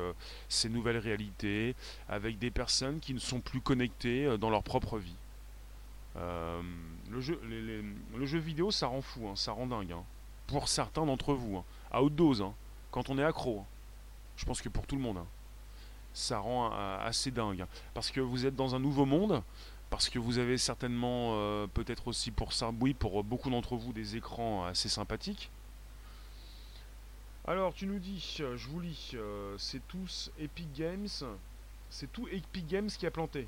[0.48, 1.76] ces nouvelles réalités,
[2.08, 5.16] avec des personnes qui ne sont plus connectées dans leur propre vie.
[6.18, 6.62] Euh,
[7.10, 9.92] le, jeu, le jeu vidéo, ça rend fou, hein, ça rend dingue.
[9.92, 10.04] Hein.
[10.48, 11.64] Pour certains d'entre vous, hein.
[11.92, 12.46] à haute dose,
[12.92, 13.66] quand on est accro.
[14.38, 15.20] Je pense que pour tout le monde.
[16.14, 17.66] Ça rend euh, assez dingue.
[17.94, 19.42] Parce que vous êtes dans un nouveau monde,
[19.90, 22.52] parce que vous avez certainement, euh, peut-être aussi pour
[23.00, 25.50] pour beaucoup d'entre vous, des écrans assez sympathiques.
[27.48, 29.16] Alors, tu nous dis, je vous lis,
[29.58, 31.08] c'est tous Epic Games,
[31.90, 33.48] c'est tout Epic Games qui a planté.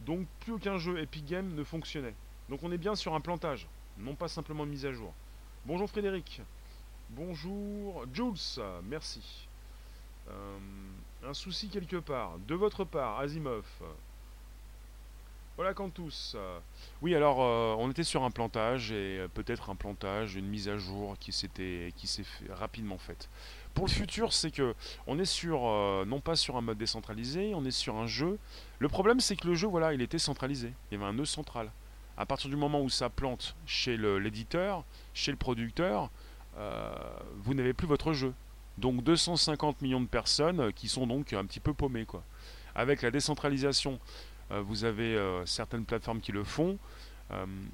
[0.00, 2.14] Donc plus aucun jeu Epic Games ne fonctionnait.
[2.48, 3.66] Donc on est bien sur un plantage,
[3.98, 5.12] non pas simplement une mise à jour.
[5.66, 6.40] Bonjour Frédéric.
[7.10, 9.48] Bonjour Jules, merci.
[10.30, 10.58] Euh,
[11.24, 12.38] un souci quelque part.
[12.46, 13.64] De votre part, Asimov.
[15.56, 16.36] Voilà tous.
[17.02, 20.68] Oui, alors euh, on était sur un plantage et euh, peut-être un plantage, une mise
[20.68, 23.28] à jour qui s'était qui s'est rapidement faite.
[23.74, 24.72] Pour le futur, c'est que
[25.08, 25.62] on est sur
[26.06, 28.38] non pas sur un mode décentralisé, on est sur un jeu
[28.78, 30.72] le problème, c'est que le jeu, voilà, il était centralisé.
[30.90, 31.70] Il y avait un nœud central.
[32.18, 36.10] À partir du moment où ça plante chez l'éditeur, chez le producteur,
[36.58, 36.94] euh,
[37.42, 38.32] vous n'avez plus votre jeu.
[38.78, 42.06] Donc 250 millions de personnes euh, qui sont donc un petit peu paumées.
[42.06, 42.22] Quoi.
[42.74, 43.98] Avec la décentralisation,
[44.50, 46.78] euh, vous avez certaines plateformes qui le font.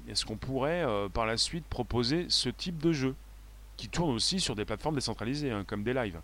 [0.09, 3.15] Est-ce qu'on pourrait par la suite proposer ce type de jeu
[3.77, 6.19] qui tourne aussi sur des plateformes décentralisées, hein, comme des lives?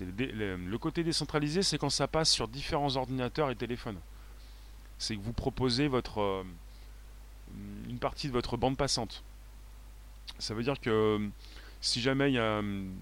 [0.00, 3.98] Le, côté décentralisé, c'est quand ça passe sur différents ordinateurs et téléphones.
[4.96, 6.46] C'est que vous proposez votre,
[7.88, 9.22] une partie de votre bande passante.
[10.38, 11.28] Ça veut dire que
[11.80, 12.92] si jamais il y a hum,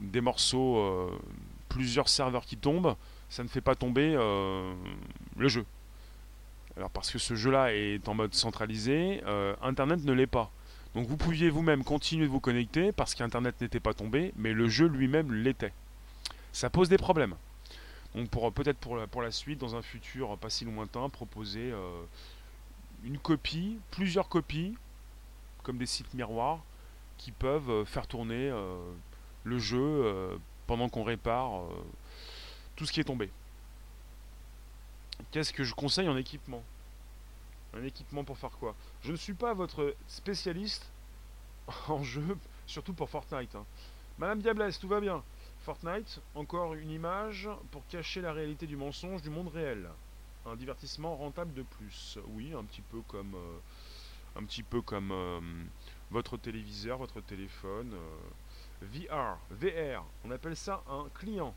[0.00, 1.18] des morceaux, euh,
[1.68, 2.96] plusieurs serveurs qui tombent,
[3.28, 4.74] ça ne fait pas tomber euh,
[5.36, 5.64] le jeu.
[6.76, 9.22] Alors parce que ce jeu-là est en mode centralisé,
[9.62, 10.50] Internet ne l'est pas.
[10.94, 14.68] Donc vous pouviez vous-même continuer de vous connecter parce qu'Internet n'était pas tombé, mais le
[14.68, 15.72] jeu lui-même l'était
[16.52, 17.34] ça pose des problèmes.
[18.14, 21.72] Donc pour peut-être pour la, pour la suite, dans un futur pas si lointain, proposer
[21.72, 22.02] euh,
[23.04, 24.76] une copie, plusieurs copies,
[25.62, 26.60] comme des sites miroirs,
[27.18, 28.76] qui peuvent euh, faire tourner euh,
[29.44, 31.64] le jeu pendant qu'on répare
[32.76, 33.28] tout ce qui est tombé.
[35.30, 36.62] Qu'est-ce que je conseille en équipement?
[37.74, 38.74] Un équipement pour faire quoi?
[39.02, 40.90] Je ne suis pas votre spécialiste
[41.88, 42.36] en jeu,
[42.66, 43.54] surtout pour Fortnite.
[43.54, 43.64] Hein.
[44.18, 45.22] Madame Diablesse, tout va bien?
[45.64, 49.88] Fortnite, encore une image pour cacher la réalité du mensonge du monde réel.
[50.46, 52.18] Un divertissement rentable de plus.
[52.28, 55.40] Oui, un petit peu comme, euh, un petit peu comme euh,
[56.10, 57.92] votre téléviseur, votre téléphone.
[57.94, 61.54] Euh, VR, VR, on appelle ça un client.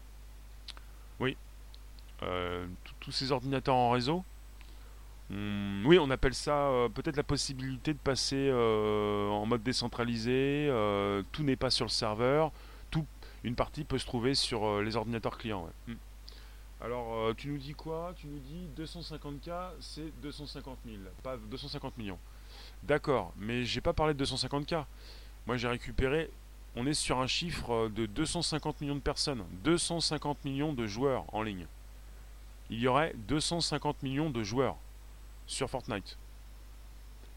[1.19, 1.35] Oui.
[2.99, 4.23] Tous ces ordinateurs en réseau?
[5.29, 10.69] Hmm, oui, on appelle ça peut-être la possibilité de passer en mode décentralisé.
[11.31, 12.51] tout n'est pas sur le serveur
[13.45, 15.69] une partie peut se trouver sur les ordinateurs clients.
[15.87, 15.93] Hmm.
[16.81, 18.13] Alors, euh, tu nous dis quoi?
[18.17, 22.19] Tu nous dis 250K, c'est 250 000, pas 250 millions.
[22.83, 24.85] D'accord, mais j'ai pas parlé de 250K.
[25.47, 26.29] Moi j'ai récupéré,
[26.75, 31.41] on est sur un chiffre de 250 millions de personnes, 250 millions de joueurs en
[31.43, 31.67] ligne.
[32.69, 34.75] Il y aurait 250 millions de joueurs
[35.47, 36.17] sur Fortnite.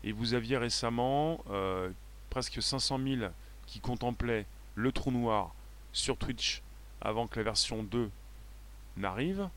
[0.04, 1.90] Et vous aviez récemment euh,
[2.30, 3.30] presque 500 000
[3.66, 5.54] qui contemplaient le trou noir
[5.92, 6.62] sur Twitch
[7.00, 8.10] avant que la version 2
[8.98, 9.48] n'arrive.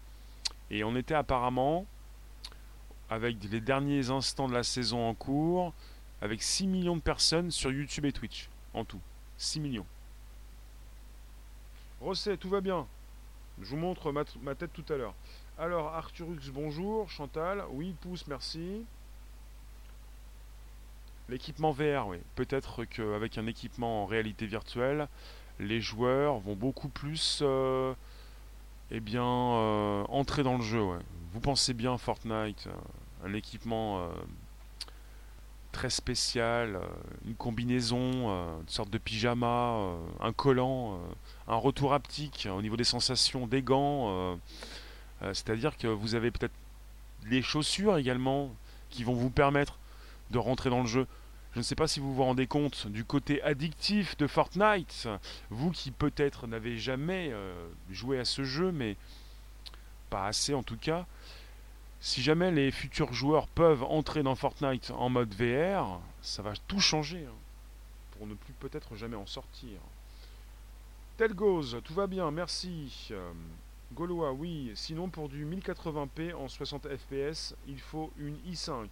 [0.70, 1.86] Et on était apparemment,
[3.10, 5.74] avec les derniers instants de la saison en cours,
[6.22, 8.50] avec 6 millions de personnes sur YouTube et Twitch.
[8.74, 9.02] En tout.
[9.38, 9.86] 6 millions.
[12.00, 12.88] Rosset, tout va bien.
[13.62, 15.14] Je vous montre ma, tête tout à l'heure.
[15.60, 17.10] Alors, Arthurux, bonjour.
[17.10, 18.84] Chantal, oui, pouce, merci.
[21.30, 22.18] L'équipement VR, oui.
[22.36, 25.08] Peut-être qu'avec un équipement en réalité virtuelle,
[25.60, 27.94] les joueurs vont beaucoup plus euh,
[28.92, 30.84] eh bien, euh, entrer dans le jeu.
[31.34, 34.10] Vous pensez bien Fortnite, euh, un équipement
[35.72, 36.82] très spécial,
[37.26, 39.78] une combinaison, une sorte de pyjama,
[40.20, 41.00] un collant,
[41.48, 44.38] un retour haptique au niveau des sensations, des gants.
[45.22, 46.54] C'est-à-dire que vous avez peut-être
[47.28, 48.50] les chaussures également
[48.90, 49.78] qui vont vous permettre
[50.32, 51.08] de rentrer dans le jeu.
[51.54, 55.10] Je ne sais pas si vous vous rendez compte du côté addictif de Fortnite.
[55.50, 58.96] Vous qui peut-être n'avez jamais euh, joué à ce jeu, mais
[60.10, 61.06] pas assez en tout cas.
[62.00, 66.80] Si jamais les futurs joueurs peuvent entrer dans Fortnite en mode VR, ça va tout
[66.80, 67.26] changer.
[67.26, 67.36] Hein,
[68.18, 69.80] pour ne plus peut-être jamais en sortir.
[71.18, 73.10] Tel goes, tout va bien, merci.
[73.12, 73.32] Euh,
[73.94, 74.72] Gaulois, oui.
[74.76, 78.88] Sinon, pour du 1080p en 60 fps, il faut une i5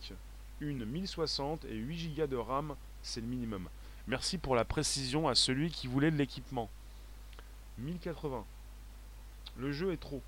[0.62, 3.70] une 1060 et 8 Go de RAM, c'est le minimum.
[4.08, 6.70] Merci pour la précision à celui qui voulait de l'équipement.
[7.78, 8.44] 1080.
[9.58, 10.22] Le jeu est trop.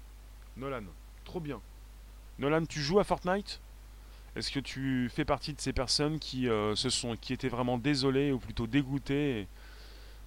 [0.58, 0.84] Nolan,
[1.26, 1.60] trop bien.
[2.40, 3.60] Nolan, tu joues à Fortnite?
[4.36, 7.78] Est-ce que tu fais partie de ces personnes qui euh, se sont, qui étaient vraiment
[7.78, 9.48] désolées ou plutôt dégoûtées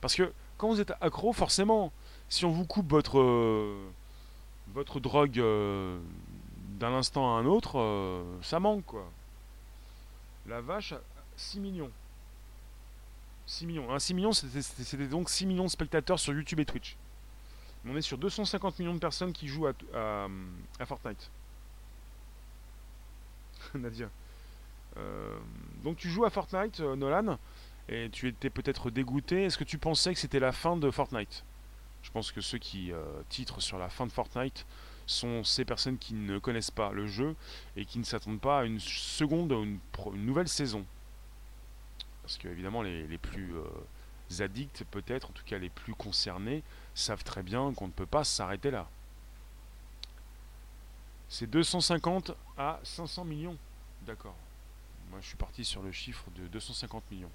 [0.01, 1.93] Parce que quand vous êtes accro, forcément,
[2.29, 3.89] si on vous coupe votre euh,
[4.75, 5.99] votre drogue euh,
[6.79, 9.11] d'un instant à un autre, ça manque quoi.
[10.47, 10.95] La vache,
[11.37, 11.91] 6 millions.
[13.47, 13.93] 6 millions.
[13.93, 16.97] Un 6 millions, c'était donc 6 millions de spectateurs sur YouTube et Twitch.
[17.87, 19.75] On est sur 250 millions de personnes qui jouent à,
[20.87, 21.31] Fortnite.
[23.75, 24.09] Nadia.
[24.97, 25.37] Euh,
[25.83, 27.39] donc tu joues à Fortnite, euh, Nolan,
[27.89, 29.45] et tu étais peut-être dégoûté.
[29.45, 31.45] Est-ce que tu pensais que c'était la fin de Fortnite?
[32.03, 34.65] Je pense que ceux qui euh, titrent sur la fin de Fortnite
[35.07, 37.37] sont ces personnes qui ne connaissent pas le jeu
[37.77, 39.79] et qui ne s'attendent pas à une seconde, une,
[40.15, 40.85] une nouvelle saison.
[42.23, 46.63] Parce que évidemment les, les plus euh, addicts peut-être, en tout cas les plus concernés,
[46.95, 48.89] savent très bien qu'on ne peut pas s'arrêter là.
[51.29, 53.57] C'est 250 à 500 millions.
[54.03, 54.37] D'accord.
[55.11, 57.31] Moi je suis parti sur le chiffre de 250 millions.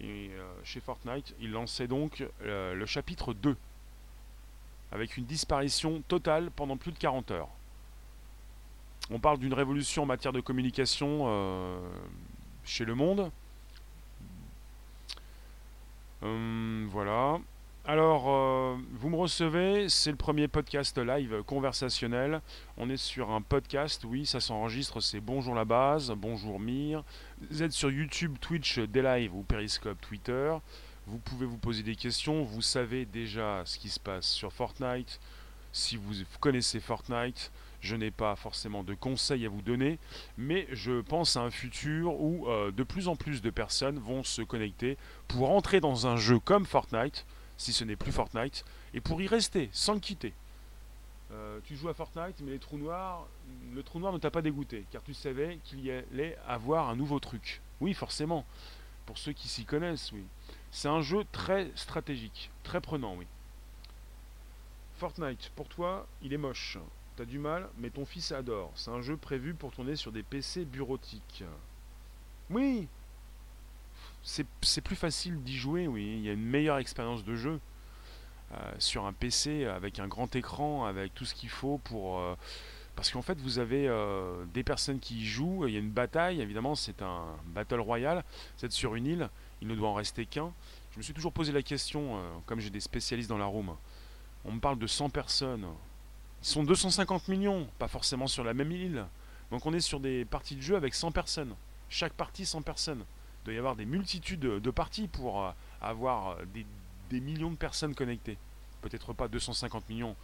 [0.00, 3.56] Et euh, chez Fortnite, il lançait donc euh, le chapitre 2
[4.92, 7.48] avec une disparition totale pendant plus de 40 heures.
[9.10, 11.78] On parle d'une révolution en matière de communication euh,
[12.64, 13.30] chez le monde.
[16.22, 17.38] Hum, voilà.
[17.86, 22.42] Alors, euh, vous me recevez, c'est le premier podcast live conversationnel.
[22.76, 27.02] On est sur un podcast, oui, ça s'enregistre, c'est Bonjour la base, bonjour Mire.
[27.50, 30.54] Vous êtes sur YouTube, Twitch, Live ou Periscope, Twitter.
[31.10, 32.44] Vous pouvez vous poser des questions.
[32.44, 35.18] Vous savez déjà ce qui se passe sur Fortnite.
[35.72, 39.98] Si vous connaissez Fortnite, je n'ai pas forcément de conseils à vous donner,
[40.38, 44.22] mais je pense à un futur où euh, de plus en plus de personnes vont
[44.22, 44.96] se connecter
[45.26, 49.26] pour entrer dans un jeu comme Fortnite, si ce n'est plus Fortnite, et pour y
[49.26, 50.32] rester sans le quitter.
[51.32, 53.26] Euh, tu joues à Fortnite, mais les trous noirs,
[53.74, 57.18] le trou noir ne t'a pas dégoûté, car tu savais qu'il allait avoir un nouveau
[57.18, 57.62] truc.
[57.80, 58.46] Oui, forcément.
[59.10, 60.22] Pour ceux qui s'y connaissent, oui.
[60.70, 63.26] C'est un jeu très stratégique, très prenant, oui.
[64.98, 66.78] Fortnite, pour toi, il est moche.
[67.16, 68.70] T'as du mal, mais ton fils adore.
[68.76, 71.42] C'est un jeu prévu pour tourner sur des PC bureautiques.
[72.50, 72.86] Oui
[74.22, 76.14] C'est plus facile d'y jouer, oui.
[76.18, 77.58] Il y a une meilleure expérience de jeu.
[78.52, 82.20] Euh, sur un PC avec un grand écran, avec tout ce qu'il faut pour...
[82.20, 82.36] Euh,
[82.96, 85.90] parce qu'en fait, vous avez euh, des personnes qui y jouent, il y a une
[85.90, 88.24] bataille, évidemment, c'est un battle royal,
[88.58, 89.30] vous êtes sur une île,
[89.62, 90.52] il ne doit en rester qu'un.
[90.92, 93.74] Je me suis toujours posé la question, euh, comme j'ai des spécialistes dans la room,
[94.44, 95.66] on me parle de 100 personnes.
[96.42, 99.06] Ils sont 250 millions, pas forcément sur la même île.
[99.50, 101.54] Donc on est sur des parties de jeu avec 100 personnes.
[101.88, 103.04] Chaque partie 100 personnes.
[103.42, 105.50] Il doit y avoir des multitudes de parties pour euh,
[105.80, 108.38] avoir des, millions de personnes connectées.
[108.82, 110.16] Peut-être pas 250 millions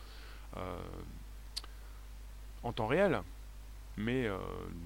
[2.66, 3.20] en temps réel.
[3.96, 4.28] mais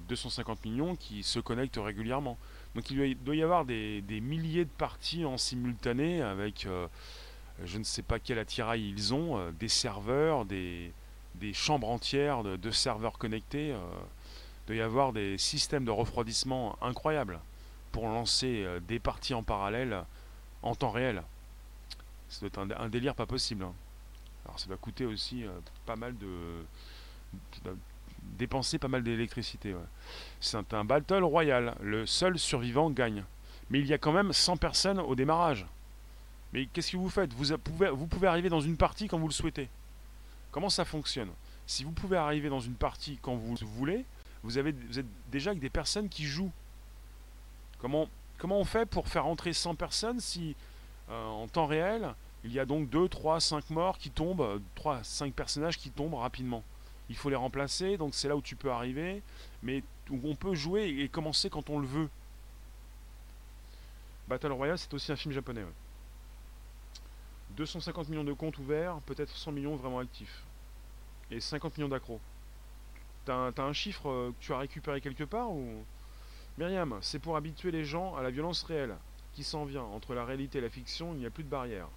[0.07, 2.37] 250 millions qui se connectent régulièrement.
[2.75, 6.67] Donc il doit y avoir des, milliers de parties en simultané avec
[7.63, 10.93] je ne sais pas quel attirail ils ont, des serveurs, des,
[11.53, 13.69] chambres entières de, serveurs connectés.
[13.69, 17.39] il doit y avoir des systèmes de refroidissement incroyables
[17.91, 20.05] pour lancer des parties en parallèle
[20.63, 21.23] en temps réel.
[22.39, 23.65] Doit être un, délire pas possible.
[23.65, 23.73] Hein.
[24.45, 25.43] Alors ça va coûter aussi
[25.85, 26.27] pas mal de,
[28.37, 29.75] dépenser pas mal d'électricité.
[30.39, 31.75] C'est un battle royal.
[31.81, 33.23] Le seul survivant gagne.
[33.69, 35.65] Mais il y a quand même 100 personnes au démarrage.
[36.53, 37.33] Mais qu'est-ce que vous faites?
[37.33, 39.69] Vous pouvez, arriver dans une partie quand vous le souhaitez.
[40.51, 41.29] Comment ça fonctionne?
[41.65, 44.05] Si vous pouvez arriver dans une partie quand vous voulez,
[44.43, 46.51] vous, avez, vous êtes déjà avec des personnes qui jouent.
[47.79, 48.07] Comment,
[48.43, 50.55] on fait pour faire entrer 100 personnes si
[51.09, 52.13] euh, en temps réel,
[52.43, 56.15] il y a donc 2, 3, 5 morts qui tombent, 3, 5 personnages qui tombent
[56.15, 56.63] rapidement?
[57.11, 59.21] Il faut les remplacer, donc c'est là où tu peux arriver,
[59.63, 62.09] mais on peut jouer et commencer quand on le veut.
[64.29, 65.65] Battle Royale, c'est aussi un film japonais.
[67.57, 70.43] 250 millions de comptes ouverts, peut-être 100 millions vraiment actifs.
[71.29, 72.21] Et 50 millions d'accros.
[73.25, 75.83] T'as un, chiffre euh, que tu as récupéré quelque part ou?
[76.57, 78.95] Myriam, c'est pour habituer les gens à la violence réelle
[79.33, 79.83] qui s'en vient?
[79.83, 81.87] Entre la réalité et la fiction, il n'y a plus de barrière.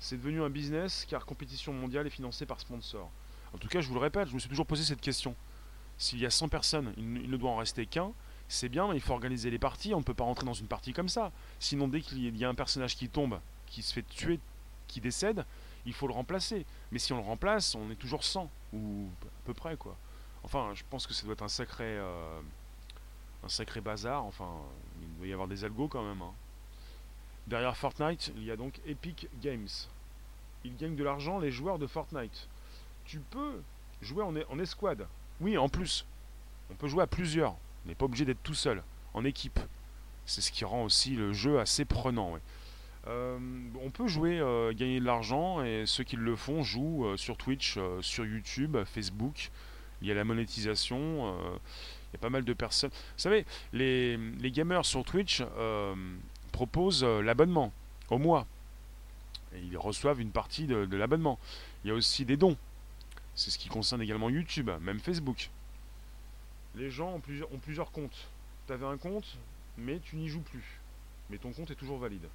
[0.00, 3.10] C'est devenu un business car compétition mondiale est financée par sponsors.
[3.54, 5.34] En tout cas, je vous le répète, je me suis toujours posé cette question.
[5.96, 8.12] S'il y a 100 personnes, il ne doit en rester qu'un.
[8.48, 9.94] C'est bien, mais il faut organiser les parties.
[9.94, 11.32] On ne peut pas rentrer dans une partie comme ça.
[11.58, 14.38] Sinon, dès qu'il y a un personnage qui tombe, qui se fait tuer,
[14.86, 15.44] qui décède,
[15.84, 16.64] il faut le remplacer.
[16.92, 19.96] Mais si on le remplace, on est toujours 100, ou à peu près, quoi.
[20.44, 22.40] Enfin, je pense que ça doit être un sacré, euh,
[23.44, 24.24] un sacré bazar.
[24.24, 24.50] Enfin,
[25.02, 26.22] il doit y avoir des algos quand même.
[26.22, 26.32] Hein.
[27.48, 29.68] Derrière Fortnite, il y a donc Epic Games.
[30.64, 32.46] Ils gagnent de l'argent, les joueurs de Fortnite.
[33.06, 33.62] Tu peux
[34.02, 35.06] jouer en, escouade.
[35.40, 36.04] Oui, en plus.
[36.70, 37.52] On peut jouer à plusieurs.
[37.52, 38.82] On n'est pas obligé d'être tout seul,
[39.14, 39.58] en équipe.
[40.26, 42.38] C'est ce qui rend aussi le jeu assez prenant.
[43.06, 43.38] Euh,
[43.82, 47.38] on peut jouer, euh, gagner de l'argent, et ceux qui le font jouent euh, sur
[47.38, 49.50] Twitch, sur YouTube, Facebook.
[50.02, 51.34] Il y a la monétisation.
[51.40, 52.90] il y a pas mal de personnes.
[52.90, 55.42] Vous savez, les, les gamers sur Twitch
[56.58, 57.72] propose euh, l'abonnement
[58.10, 58.44] au mois.
[59.54, 61.38] Et ils reçoivent une partie de, l'abonnement.
[61.84, 62.56] Il y a aussi des dons.
[63.36, 65.50] C'est ce qui concerne également YouTube, même Facebook.
[66.74, 67.20] Les gens ont
[67.60, 68.26] plusieurs, comptes.
[68.66, 69.36] Tu avais un compte,
[69.76, 70.80] mais tu n'y joues plus.
[71.30, 72.28] Mais ton compte est toujours valide.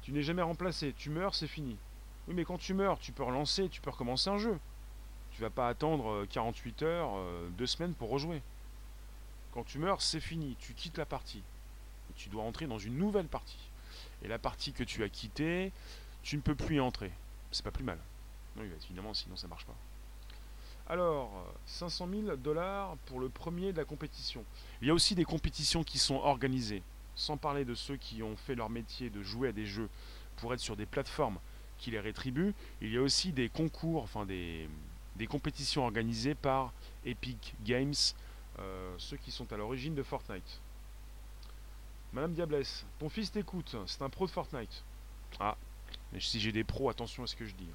[0.00, 0.94] Tu n'es jamais remplacé.
[0.96, 1.76] Tu meurs, c'est fini.
[2.28, 4.58] Oui, mais quand tu meurs, tu peux relancer, tu peux recommencer un jeu.
[5.32, 7.10] Tu vas pas attendre 48 euh, heures,
[7.58, 8.40] 2 euh, semaines pour rejouer.
[9.52, 10.56] Quand tu meurs, c'est fini.
[10.58, 11.42] Tu quittes la partie
[12.18, 13.70] tu dois entrer dans une nouvelle partie.
[14.22, 15.72] Et la partie que tu as quittée,
[16.22, 17.12] tu ne peux plus y entrer.
[17.52, 17.98] C'est pas plus mal.
[18.58, 19.76] Oui, évidemment, sinon ça marche pas.
[20.88, 21.30] Alors,
[21.66, 24.44] 500 000 dollars pour le premier de la compétition.
[24.82, 26.82] Il y a aussi des compétitions qui sont organisées,
[27.14, 29.88] sans parler de ceux qui ont fait leur métier de jouer à des jeux
[30.36, 31.38] pour être sur des plateformes
[31.78, 32.54] qui les rétribuent.
[32.80, 34.68] Il y a aussi des concours, enfin des,
[35.16, 36.72] des compétitions organisées par
[37.04, 37.94] Epic Games,
[38.58, 40.60] euh, ceux qui sont à l'origine de Fortnite.
[42.14, 44.82] Madame Diablesse, ton fils t'écoute, c'est un pro de Fortnite.
[45.40, 45.58] Ah,
[46.12, 47.68] mais si j'ai des pros, attention à ce que je dis.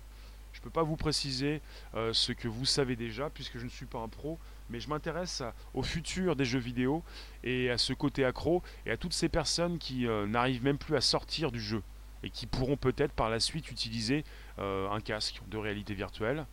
[0.54, 1.62] Je ne peux pas vous préciser
[1.94, 4.40] euh, ce que vous savez déjà, puisque je ne suis pas un pro,
[4.72, 5.44] mais je m'intéresse
[5.76, 7.04] au futur des jeux vidéo
[7.44, 10.96] et à ce côté accro et à toutes ces personnes qui euh, n'arrivent même plus
[10.96, 11.84] à sortir du jeu
[12.24, 14.24] et qui pourront peut-être par la suite utiliser
[14.58, 16.46] euh, un casque de réalité virtuelle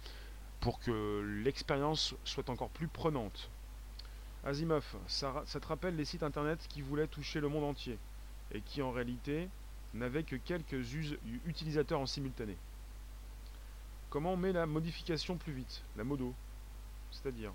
[0.60, 3.50] pour que l'expérience soit encore plus prenante.
[4.44, 7.98] Asimov, ça, te rappelle les sites internet qui voulaient toucher le monde entier
[8.52, 9.48] et qui en réalité
[9.92, 10.94] n'avaient que quelques
[11.44, 12.56] utilisateurs en simultané.
[14.08, 16.32] Comment on met la modification plus vite La modo.
[17.10, 17.52] C'est-à-dire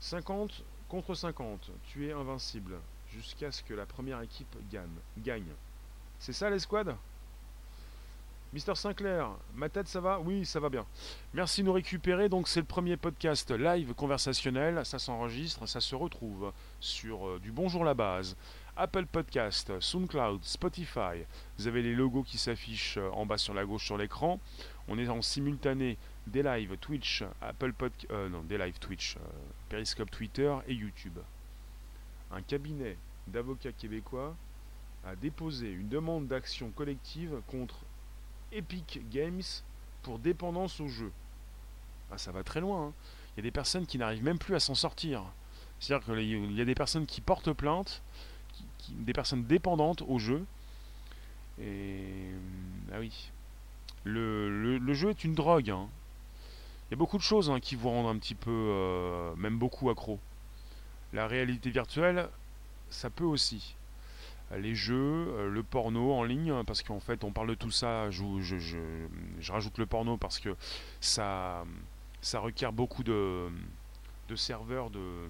[0.00, 2.74] 50 contre 50, tu es invincible
[3.12, 5.54] jusqu'à ce que la première équipe gagne.
[6.18, 6.96] C'est ça l'escouade?
[8.52, 10.20] Mister Sinclair, ma tête ça va?
[10.20, 10.84] Oui, ça va bien.
[11.32, 12.28] Merci de nous récupérer.
[12.28, 14.84] Donc c'est le premier podcast live conversationnel.
[14.84, 18.36] Ça s'enregistre, ça se retrouve sur euh, du Bonjour la base,
[18.76, 21.24] Apple Podcast, SoundCloud, Spotify.
[21.56, 24.38] Vous avez les logos qui s'affichent euh, en bas sur la gauche sur l'écran.
[24.86, 25.96] On est en simultané
[26.26, 29.16] des lives Twitch, Apple Podcast, euh, non, des lives Twitch,
[29.70, 31.18] Periscope Twitter et YouTube.
[32.30, 32.98] Un cabinet
[33.28, 34.36] d'avocats québécois
[35.06, 37.76] a déposé une demande d'action collective contre
[38.52, 39.42] Epic Games
[40.02, 41.12] pour dépendance au jeu.
[42.10, 42.88] Ah, ça va très loin.
[42.88, 42.92] Hein.
[43.34, 45.22] Il y a des personnes qui n'arrivent même plus à s'en sortir.
[45.80, 48.02] C'est-à-dire qu'il y a des personnes qui portent plainte,
[48.90, 50.44] des personnes dépendantes au jeu.
[51.60, 52.30] Et.
[52.92, 53.30] Ah oui.
[54.04, 55.70] Le, jeu est une drogue.
[55.70, 55.88] Hein.
[56.88, 59.58] Il y a beaucoup de choses hein, qui vous rendent un petit peu, euh, même
[59.58, 60.18] beaucoup accro.
[61.12, 62.28] La réalité virtuelle,
[62.90, 63.74] ça peut aussi.
[64.58, 64.94] Les jeux,
[65.28, 69.50] euh, le porno en ligne, parce qu'en fait on parle de tout ça, je, je,
[69.50, 70.54] rajoute le porno parce que
[71.00, 71.64] ça,
[72.20, 73.48] ça requiert beaucoup de,
[74.28, 75.28] de serveurs de,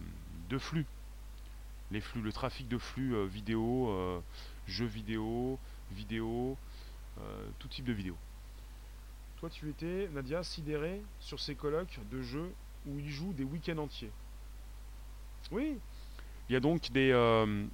[0.49, 0.87] de flux.
[1.91, 4.23] Les flux, le trafic de flux euh, vidéo,
[4.66, 5.59] jeux vidéo,
[5.93, 6.57] vidéo,
[7.59, 8.16] tout type de vidéo.
[9.39, 12.53] Toi, tu étais, Nadia, sidérée sur ces colloques de jeux
[12.87, 14.12] où ils jouent des week-ends entiers.
[15.51, 15.77] Oui,
[16.49, 17.11] il y a donc des.
[17.12, 17.66] Euh,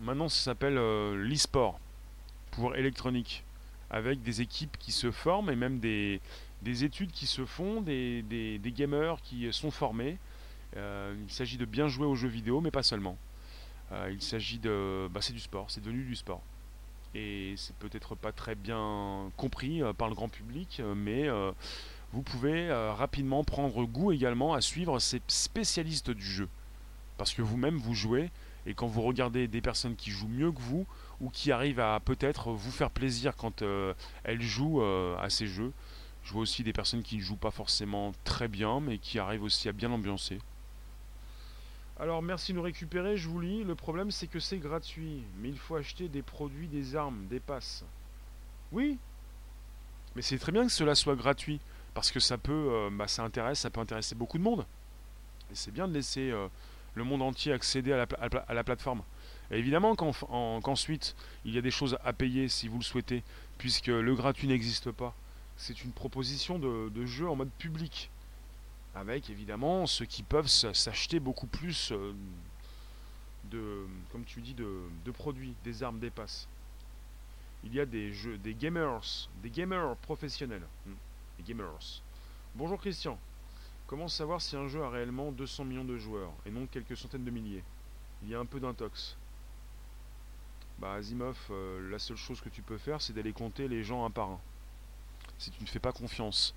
[0.00, 1.78] maintenant, ça s'appelle euh, l'e-sport
[2.50, 3.44] pour électronique,
[3.90, 6.20] avec des équipes qui se forment et même des,
[6.64, 10.18] études qui se font, des, gamers qui sont formés.
[10.76, 13.16] Euh, il s'agit de bien jouer aux jeux vidéo, mais pas seulement.
[14.10, 15.08] il s'agit de.
[15.10, 16.42] Bah, c'est du sport, c'est devenu du sport
[17.14, 21.52] et c'est peut-être pas très bien compris euh, par le grand public, euh, mais euh,
[22.12, 26.48] vous pouvez rapidement prendre goût également à suivre ces spécialistes du jeu.
[27.18, 28.30] Parce que vous-même vous jouez,
[28.68, 30.86] et quand vous regardez des personnes qui jouent mieux que vous,
[31.20, 33.62] ou qui arrivent à peut-être vous faire plaisir quand
[34.24, 35.72] elles jouent à ces jeux,
[36.22, 39.42] je vois aussi des personnes qui ne jouent pas forcément très bien, mais qui arrivent
[39.42, 40.38] aussi à bien ambiancer.
[41.98, 43.64] Alors merci de nous récupérer, je vous lis.
[43.64, 47.40] Le problème c'est que c'est gratuit, mais il faut acheter des produits, des armes, des
[47.40, 47.84] passes.
[48.70, 48.98] Oui,
[50.14, 51.60] mais c'est très bien que cela soit gratuit,
[51.94, 54.66] parce que ça peut, euh, bah, ça intéresse, ça peut intéresser beaucoup de monde.
[55.50, 56.48] Et c'est bien de laisser euh,
[56.98, 58.06] le monde entier accéder à
[58.54, 59.02] la, plateforme.
[59.50, 63.22] évidemment qu'ensuite, il y a des choses à payer si vous le souhaitez,
[63.56, 65.14] puisque le gratuit n'existe pas.
[65.56, 68.10] C'est une proposition de jeu en mode public
[68.98, 72.12] avec évidemment ceux qui peuvent s'acheter beaucoup plus euh,
[73.44, 76.48] de, comme tu dis, de, produits, des armes, des passes.
[77.64, 80.92] Il y a des jeux, des gamers, des gamers professionnels, hmm,
[81.38, 82.02] des gamers.
[82.54, 83.18] Bonjour Christian.
[83.88, 87.24] Comment savoir si un jeu a réellement 200 millions de joueurs et non quelques centaines
[87.24, 87.64] de milliers?
[88.22, 89.16] Il y a un peu d'intox.
[90.78, 94.04] Bah Asimov, euh, la seule chose que tu peux faire, c'est d'aller compter les gens
[94.04, 94.40] un par un.
[95.38, 96.54] Si tu ne fais pas confiance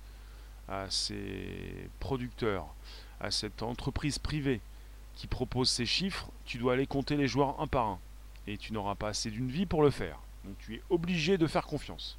[0.68, 2.66] à ces producteurs,
[3.18, 4.60] à cette entreprise privée
[5.16, 7.98] qui propose ces chiffres, tu dois aller compter les joueurs un par un.
[8.46, 10.18] Et tu n'auras pas assez d'une vie pour le faire.
[10.44, 12.18] Donc tu es obligé de faire confiance.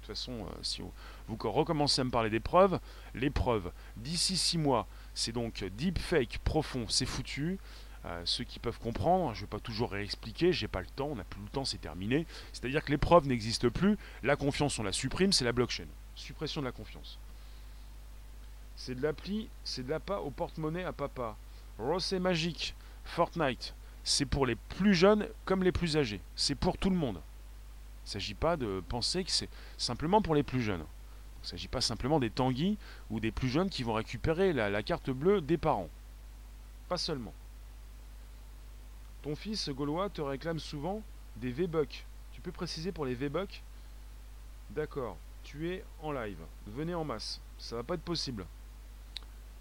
[0.00, 0.82] De toute façon, euh, si
[1.30, 2.80] vous recommencez à me parler des preuves,
[3.14, 7.58] les preuves, d'ici 6 mois, c'est donc deepfake profond, c'est foutu.
[8.06, 11.08] Euh, ceux qui peuvent comprendre, je ne vais pas toujours réexpliquer, j'ai pas le temps,
[11.12, 12.26] on n'a plus le temps, c'est terminé.
[12.52, 15.86] C'est-à-dire que les preuves n'existent plus, la confiance on la supprime, c'est la blockchain.
[16.16, 17.18] Suppression de la confiance.
[18.76, 21.36] C'est de l'appli, c'est de l'appât au porte-monnaie à papa.
[21.78, 22.74] Ross est magique.
[23.04, 26.20] Fortnite, c'est pour les plus jeunes comme les plus âgés.
[26.36, 27.20] C'est pour tout le monde.
[28.04, 30.84] Il ne s'agit pas de penser que c'est simplement pour les plus jeunes.
[31.40, 32.76] Il ne s'agit pas simplement des tanguis
[33.10, 35.88] ou des plus jeunes qui vont récupérer la, carte bleue des parents.
[36.88, 37.32] Pas seulement.
[39.22, 41.02] Ton fils gaulois te réclame souvent
[41.36, 42.04] des V-Bucks.
[42.32, 43.62] Tu peux préciser pour les V-Bucks?
[44.70, 46.38] D'accord, tu es en live.
[46.66, 47.40] Venez en masse.
[47.58, 48.46] Ça va pas être possible.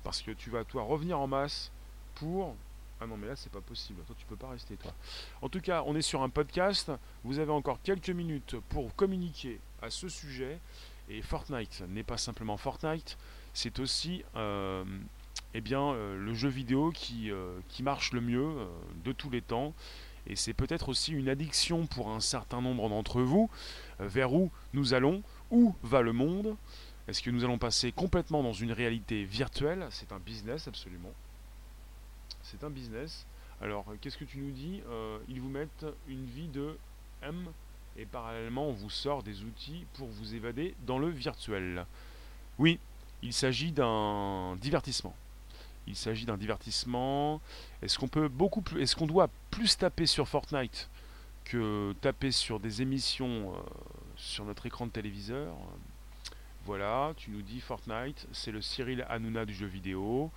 [0.03, 1.71] Parce que tu vas toi revenir en masse
[2.15, 2.55] pour.
[3.01, 4.93] Ah non mais là c'est pas possible, toi tu peux pas rester toi.
[5.41, 6.91] En tout cas, on est sur un podcast,
[7.23, 10.59] vous avez encore quelques minutes pour communiquer à ce sujet.
[11.09, 13.17] Et Fortnite n'est pas simplement Fortnite,
[13.53, 14.85] c'est aussi euh,
[15.55, 18.67] eh bien, euh, le jeu vidéo qui, euh, qui marche le mieux
[19.03, 19.73] de tous les temps.
[20.27, 23.49] Et c'est peut-être aussi une addiction pour un certain nombre d'entre vous.
[23.99, 26.55] vers où nous allons Où va le monde
[27.07, 29.87] est-ce que nous allons passer complètement dans une réalité virtuelle?
[29.89, 31.09] C'est un business absolument.
[32.43, 33.25] C'est un business.
[33.61, 34.83] Alors, qu'est-ce que tu nous dis?
[35.27, 36.77] Ils vous mettent une vie de
[37.23, 37.47] M
[37.99, 41.85] et parallèlement on vous sort des outils pour vous évader dans le virtuel.
[42.57, 42.79] Oui,
[43.21, 45.15] il s'agit d'un divertissement.
[45.85, 47.41] Il s'agit d'un divertissement.
[47.81, 50.89] Est-ce qu'on peut beaucoup plus, est-ce qu'on doit plus taper sur Fortnite
[51.43, 53.59] que taper sur des émissions euh,
[54.15, 55.55] sur notre écran de téléviseur?
[56.65, 60.29] Voilà, tu nous dis Fortnite, c'est le Cyril Hanouna du jeu vidéo.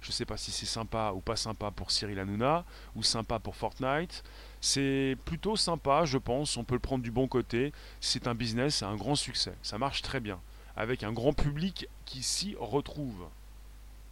[0.00, 2.64] Je ne sais pas si c'est sympa ou pas sympa pour Cyril Hanouna
[2.94, 4.22] ou sympa pour Fortnite.
[4.60, 6.56] C'est plutôt sympa, je pense.
[6.56, 7.72] On peut le prendre du bon côté.
[8.00, 9.54] C'est un business, c'est un grand succès.
[9.62, 10.38] Ça marche très bien.
[10.76, 13.26] Avec un grand public qui s'y retrouve.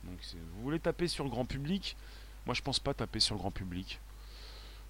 [0.05, 1.97] Donc, vous voulez taper sur le grand public?
[2.47, 4.01] Moi, je pense pas taper sur le grand public.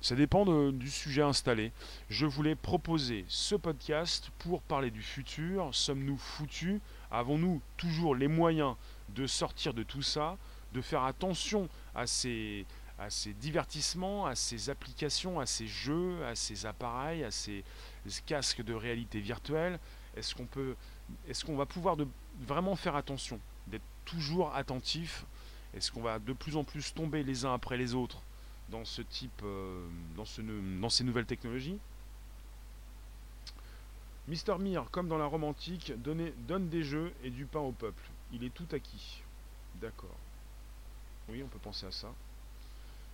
[0.00, 1.72] Ça dépend du sujet installé.
[2.08, 5.74] Je voulais proposer ce podcast pour parler du futur.
[5.74, 6.80] Sommes-nous foutus?
[7.10, 8.76] Avons-nous toujours les moyens
[9.08, 10.36] de sortir de tout ça?
[10.72, 12.64] De faire attention à ces,
[12.98, 17.64] à ces divertissements, à ces applications, à ces jeux, à ces appareils, à ces
[18.26, 19.78] casques de réalité virtuelle
[20.16, 20.74] Est-ce qu'on peut,
[21.28, 21.96] est-ce qu'on va pouvoir
[22.40, 23.38] vraiment faire attention
[23.68, 25.24] d'être toujours attentif?
[25.74, 28.20] Est-ce qu'on va de plus en plus tomber les uns après les autres
[28.70, 29.86] dans ce type, euh,
[30.16, 30.42] dans, ce,
[30.80, 31.78] dans ces nouvelles technologies?
[34.26, 38.02] Mister Mir, comme dans la romantique, donne des jeux et du pain au peuple.
[38.32, 39.22] Il est tout acquis.
[39.76, 40.16] D'accord.
[41.30, 42.12] Oui, on peut penser à ça.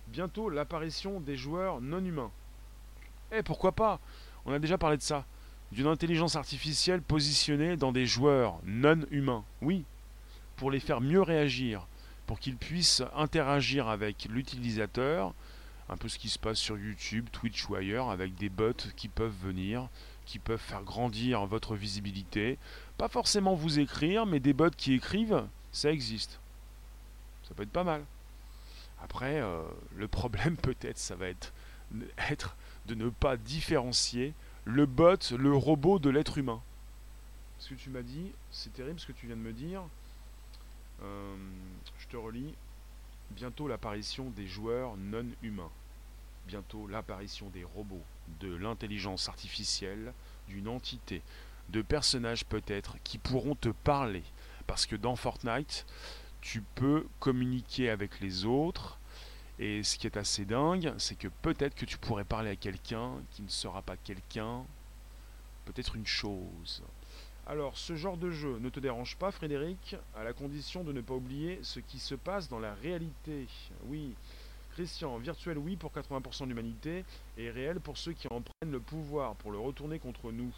[0.07, 2.31] Bientôt l'apparition des joueurs non humains.
[3.31, 3.99] Eh, pourquoi pas?
[4.45, 5.25] On a déjà parlé de ça.
[5.71, 9.43] D'une intelligence artificielle positionnée dans des joueurs non humains.
[9.61, 9.83] Oui,
[10.57, 11.87] pour les faire mieux réagir,
[12.27, 15.33] pour qu'ils puissent interagir avec l'utilisateur,
[15.89, 19.07] un peu ce qui se passe sur YouTube, Twitch ou ailleurs, avec des bots qui
[19.07, 19.89] peuvent venir,
[20.25, 22.57] qui peuvent faire grandir votre visibilité.
[22.97, 26.39] Pas forcément vous écrire, mais des bots qui écrivent, ça existe.
[27.47, 28.03] Ça peut être pas mal.
[29.01, 29.63] Après, euh,
[29.95, 31.53] le problème peut-être, ça va être,
[32.29, 34.33] être de ne pas différencier
[34.65, 36.61] le bot, le robot de l'être humain.
[37.59, 39.83] Ce que tu m'as dit, c'est terrible ce que tu viens de me dire.
[41.03, 41.35] Euh,
[41.99, 42.53] je te relis.
[43.31, 45.71] Bientôt l'apparition des joueurs non humains.
[46.47, 48.03] Bientôt l'apparition des robots,
[48.39, 50.13] de l'intelligence artificielle,
[50.47, 51.23] d'une entité,
[51.69, 54.23] de personnages peut-être qui pourront te parler.
[54.67, 55.85] Parce que dans Fortnite,
[56.45, 58.99] tu peux communiquer avec les autres.
[59.57, 63.13] Et ce qui est assez dingue, c'est que peut-être que tu pourrais parler à quelqu'un
[63.31, 64.63] qui ne sera pas quelqu'un,
[65.65, 66.83] peut-être une chose.
[67.47, 71.01] Alors, ce genre de jeu ne te dérange pas, Frédéric, à la condition de ne
[71.01, 73.47] pas oublier ce qui se passe dans la réalité.
[73.87, 74.13] Oui.
[74.73, 77.05] Christian, virtuel oui pour 80% de l'humanité,
[77.37, 80.53] et réel pour ceux qui en prennent le pouvoir, pour le retourner contre nous.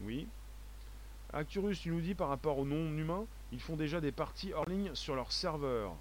[0.00, 0.26] Oui.
[1.32, 4.94] Acturus, tu nous dis par rapport aux non-humains, ils font déjà des parties hors ligne
[4.94, 5.94] sur leur serveur.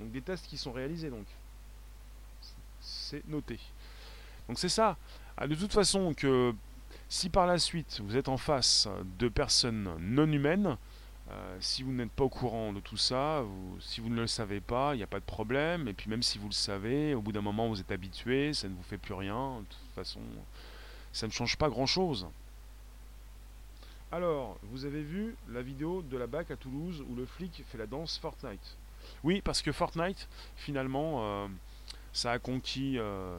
[0.00, 1.26] Donc des tests qui sont réalisés donc.
[2.80, 3.58] C'est noté.
[4.48, 4.96] Donc c'est ça.
[5.36, 6.54] Ah, de toute façon que
[7.08, 8.88] si par la suite vous êtes en face
[9.18, 10.76] de personnes non humaines,
[11.28, 13.42] euh, si vous n'êtes pas au courant de tout ça,
[13.80, 15.88] si vous ne le savez pas, il n'y a pas de problème.
[15.88, 18.68] Et puis même si vous le savez, au bout d'un moment vous êtes habitué, ça
[18.68, 19.60] ne vous fait plus rien.
[19.60, 20.20] De toute façon,
[21.12, 22.28] ça ne change pas grand-chose.
[24.16, 27.76] Alors, vous avez vu la vidéo de la BAC à Toulouse où le flic fait
[27.76, 28.78] la danse Fortnite
[29.22, 31.48] Oui, parce que Fortnite, finalement, euh,
[32.14, 32.94] ça a conquis.
[32.96, 33.38] Euh,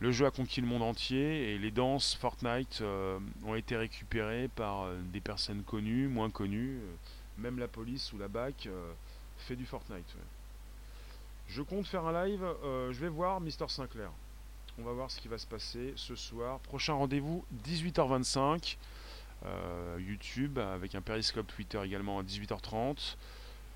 [0.00, 4.48] le jeu a conquis le monde entier et les danses Fortnite euh, ont été récupérées
[4.48, 6.80] par des personnes connues, moins connues.
[7.38, 8.68] Même la police ou la BAC
[9.38, 10.14] fait du Fortnite.
[11.48, 12.44] Je compte faire un live.
[12.62, 14.10] je vais voir Mister Sinclair.
[14.78, 16.58] On va voir ce qui va se passer ce soir.
[16.58, 18.76] Prochain rendez-vous 18h25.
[19.46, 23.16] Euh, YouTube, avec un périscope Twitter également à 18h30.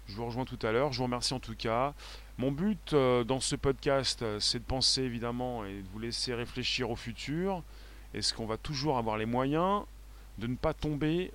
[0.06, 0.92] Je vous rejoins tout à l'heure.
[0.92, 1.94] Je vous remercie en tout cas.
[2.38, 6.32] Mon but euh, dans ce podcast, euh, c'est de penser évidemment et de vous laisser
[6.32, 7.62] réfléchir au futur.
[8.14, 9.82] Est-ce qu'on va toujours avoir les moyens
[10.38, 11.32] de ne pas tomber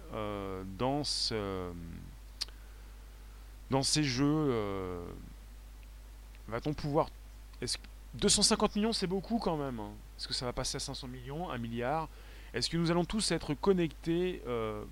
[0.79, 1.69] dans, ce,
[3.69, 5.03] dans ces jeux
[6.47, 7.09] Va-t-on pouvoir...
[7.61, 7.77] Est-ce
[8.15, 9.79] 250 millions, c'est beaucoup quand même.
[9.79, 9.91] Hein.
[10.17, 12.09] Est-ce que ça va passer à 500 millions, 1 milliard?
[12.53, 14.83] Est-ce que nous allons tous être connectés euh,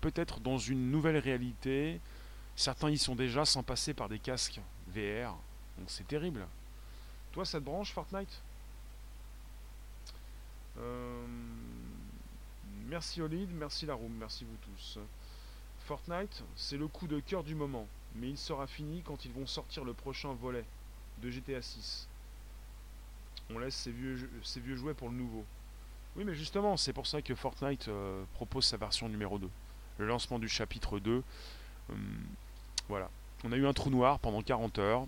[0.00, 2.00] peut-être dans une nouvelle réalité?
[2.56, 5.36] Certains y sont déjà sans passer par des casques VR.
[5.78, 6.46] Donc c'est terrible.
[7.32, 8.42] Toi, ça te branche Fortnite?
[10.78, 11.26] Euh,
[12.92, 14.98] Merci Olid, merci Laroum, merci vous tous.
[15.86, 17.86] Fortnite, c'est le coup de cœur du moment,
[18.16, 20.66] mais il sera fini quand ils vont sortir le prochain volet
[21.22, 22.06] de GTA 6.
[23.48, 23.90] On laisse ces
[24.60, 25.46] vieux jouets pour le nouveau.
[26.16, 29.48] Oui, mais justement, c'est pour ça que Fortnite euh, propose sa version numéro 2.
[29.98, 31.22] Le lancement du chapitre 2.
[31.90, 31.96] Hum,
[32.88, 33.10] voilà.
[33.44, 35.06] On a eu un trou noir pendant 40 heures.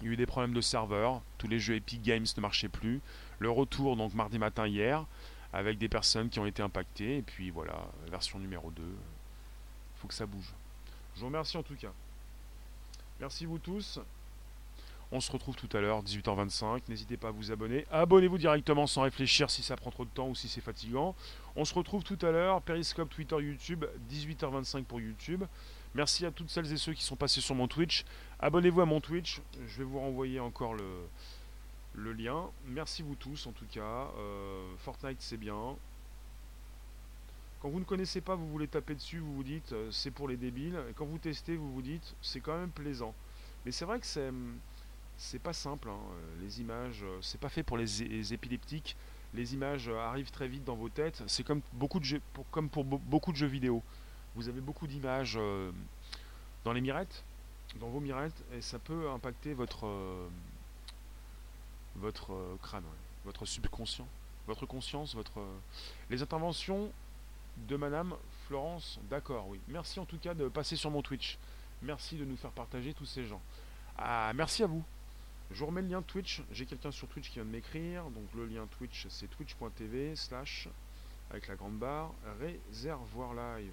[0.00, 1.22] Il y a eu des problèmes de serveur.
[1.38, 3.00] Tous les jeux Epic Games ne marchaient plus.
[3.38, 5.04] Le retour, donc mardi matin hier,
[5.52, 7.18] avec des personnes qui ont été impactées.
[7.18, 8.82] Et puis voilà, version numéro 2.
[8.82, 10.52] Il faut que ça bouge.
[11.14, 11.92] Je vous remercie en tout cas.
[13.20, 14.00] Merci vous tous.
[15.10, 16.82] On se retrouve tout à l'heure, 18h25.
[16.88, 17.86] N'hésitez pas à vous abonner.
[17.90, 21.14] Abonnez-vous directement sans réfléchir si ça prend trop de temps ou si c'est fatigant.
[21.56, 25.44] On se retrouve tout à l'heure, Periscope, Twitter, YouTube, 18h25 pour YouTube.
[25.94, 28.04] Merci à toutes celles et ceux qui sont passés sur mon Twitch.
[28.40, 29.40] Abonnez-vous à mon Twitch.
[29.66, 32.44] Je vais vous renvoyer encore le, lien.
[32.66, 34.08] Merci vous tous en tout cas.
[34.18, 35.74] Euh, Fortnite c'est bien.
[37.60, 40.28] Quand vous ne connaissez pas, vous voulez taper dessus, vous vous dites euh, c'est pour
[40.28, 40.78] les débiles.
[40.90, 43.14] Et quand vous testez, vous vous dites c'est quand même plaisant.
[43.64, 44.30] Mais c'est vrai que c'est
[45.18, 45.90] c'est pas simple.
[45.90, 45.98] Hein.
[45.98, 48.96] Euh, les images, euh, c'est pas fait pour les, épileptiques.
[49.34, 51.22] Les images euh, arrivent très vite dans vos têtes.
[51.26, 53.82] C'est comme, beaucoup de jeux, pour, comme pour beaucoup de jeux vidéo.
[54.36, 55.38] Vous avez beaucoup d'images
[56.64, 57.24] dans les mirettes,
[57.80, 59.88] dans vos mirettes, et ça peut impacter votre,
[61.96, 62.84] votre crâne,
[63.24, 64.06] votre subconscient,
[64.46, 65.40] votre conscience, votre.
[66.08, 66.92] Les interventions
[67.68, 68.14] de Madame
[68.46, 69.58] Florence, d'accord, oui.
[69.66, 71.36] Merci en tout cas de passer sur mon Twitch.
[71.82, 73.40] Merci de nous faire partager tous ces gens.
[73.96, 74.84] Ah, merci à vous.
[75.50, 76.42] Je vous remets le lien Twitch.
[76.52, 78.04] J'ai quelqu'un sur Twitch qui vient de m'écrire.
[78.10, 80.68] Donc le lien Twitch, c'est twitch.tv slash
[81.30, 83.72] avec la grande barre réservoir live.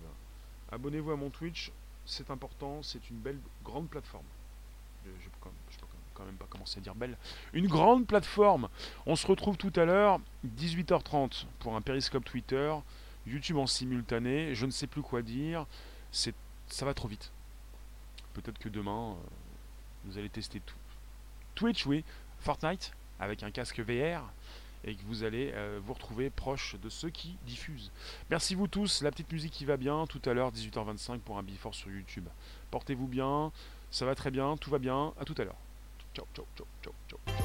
[0.72, 1.72] Abonnez-vous à mon Twitch,
[2.06, 4.26] c'est important, c'est une belle grande plateforme.
[5.06, 7.18] Je, je, peux quand même pas commencer à dire belle.
[7.54, 8.70] Une grande plateforme.
[9.06, 10.20] On se retrouve tout à l'heure,
[10.58, 12.74] 18h30 pour un périscope Twitter,
[13.28, 14.56] YouTube en simultané.
[14.56, 15.66] Je ne sais plus quoi dire.
[16.12, 16.34] C'est,
[16.68, 17.32] ça va trop vite.
[18.34, 19.16] Peut-être que demain, euh,
[20.06, 20.76] vous allez tester tout.
[21.56, 22.04] Twitch, oui.
[22.40, 24.32] Fortnite avec un casque VR
[24.84, 27.92] et que vous allez euh, vous retrouver proche de ceux qui diffusent.
[28.30, 31.44] Merci vous tous, la petite musique qui va bien, tout à l'heure 18h25 pour un
[31.44, 32.28] Before sur YouTube.
[32.72, 33.52] Portez-vous bien,
[33.90, 35.58] ça va très bien, tout va bien, à tout à l'heure.
[36.14, 37.45] Ciao, ciao, ciao, ciao, ciao.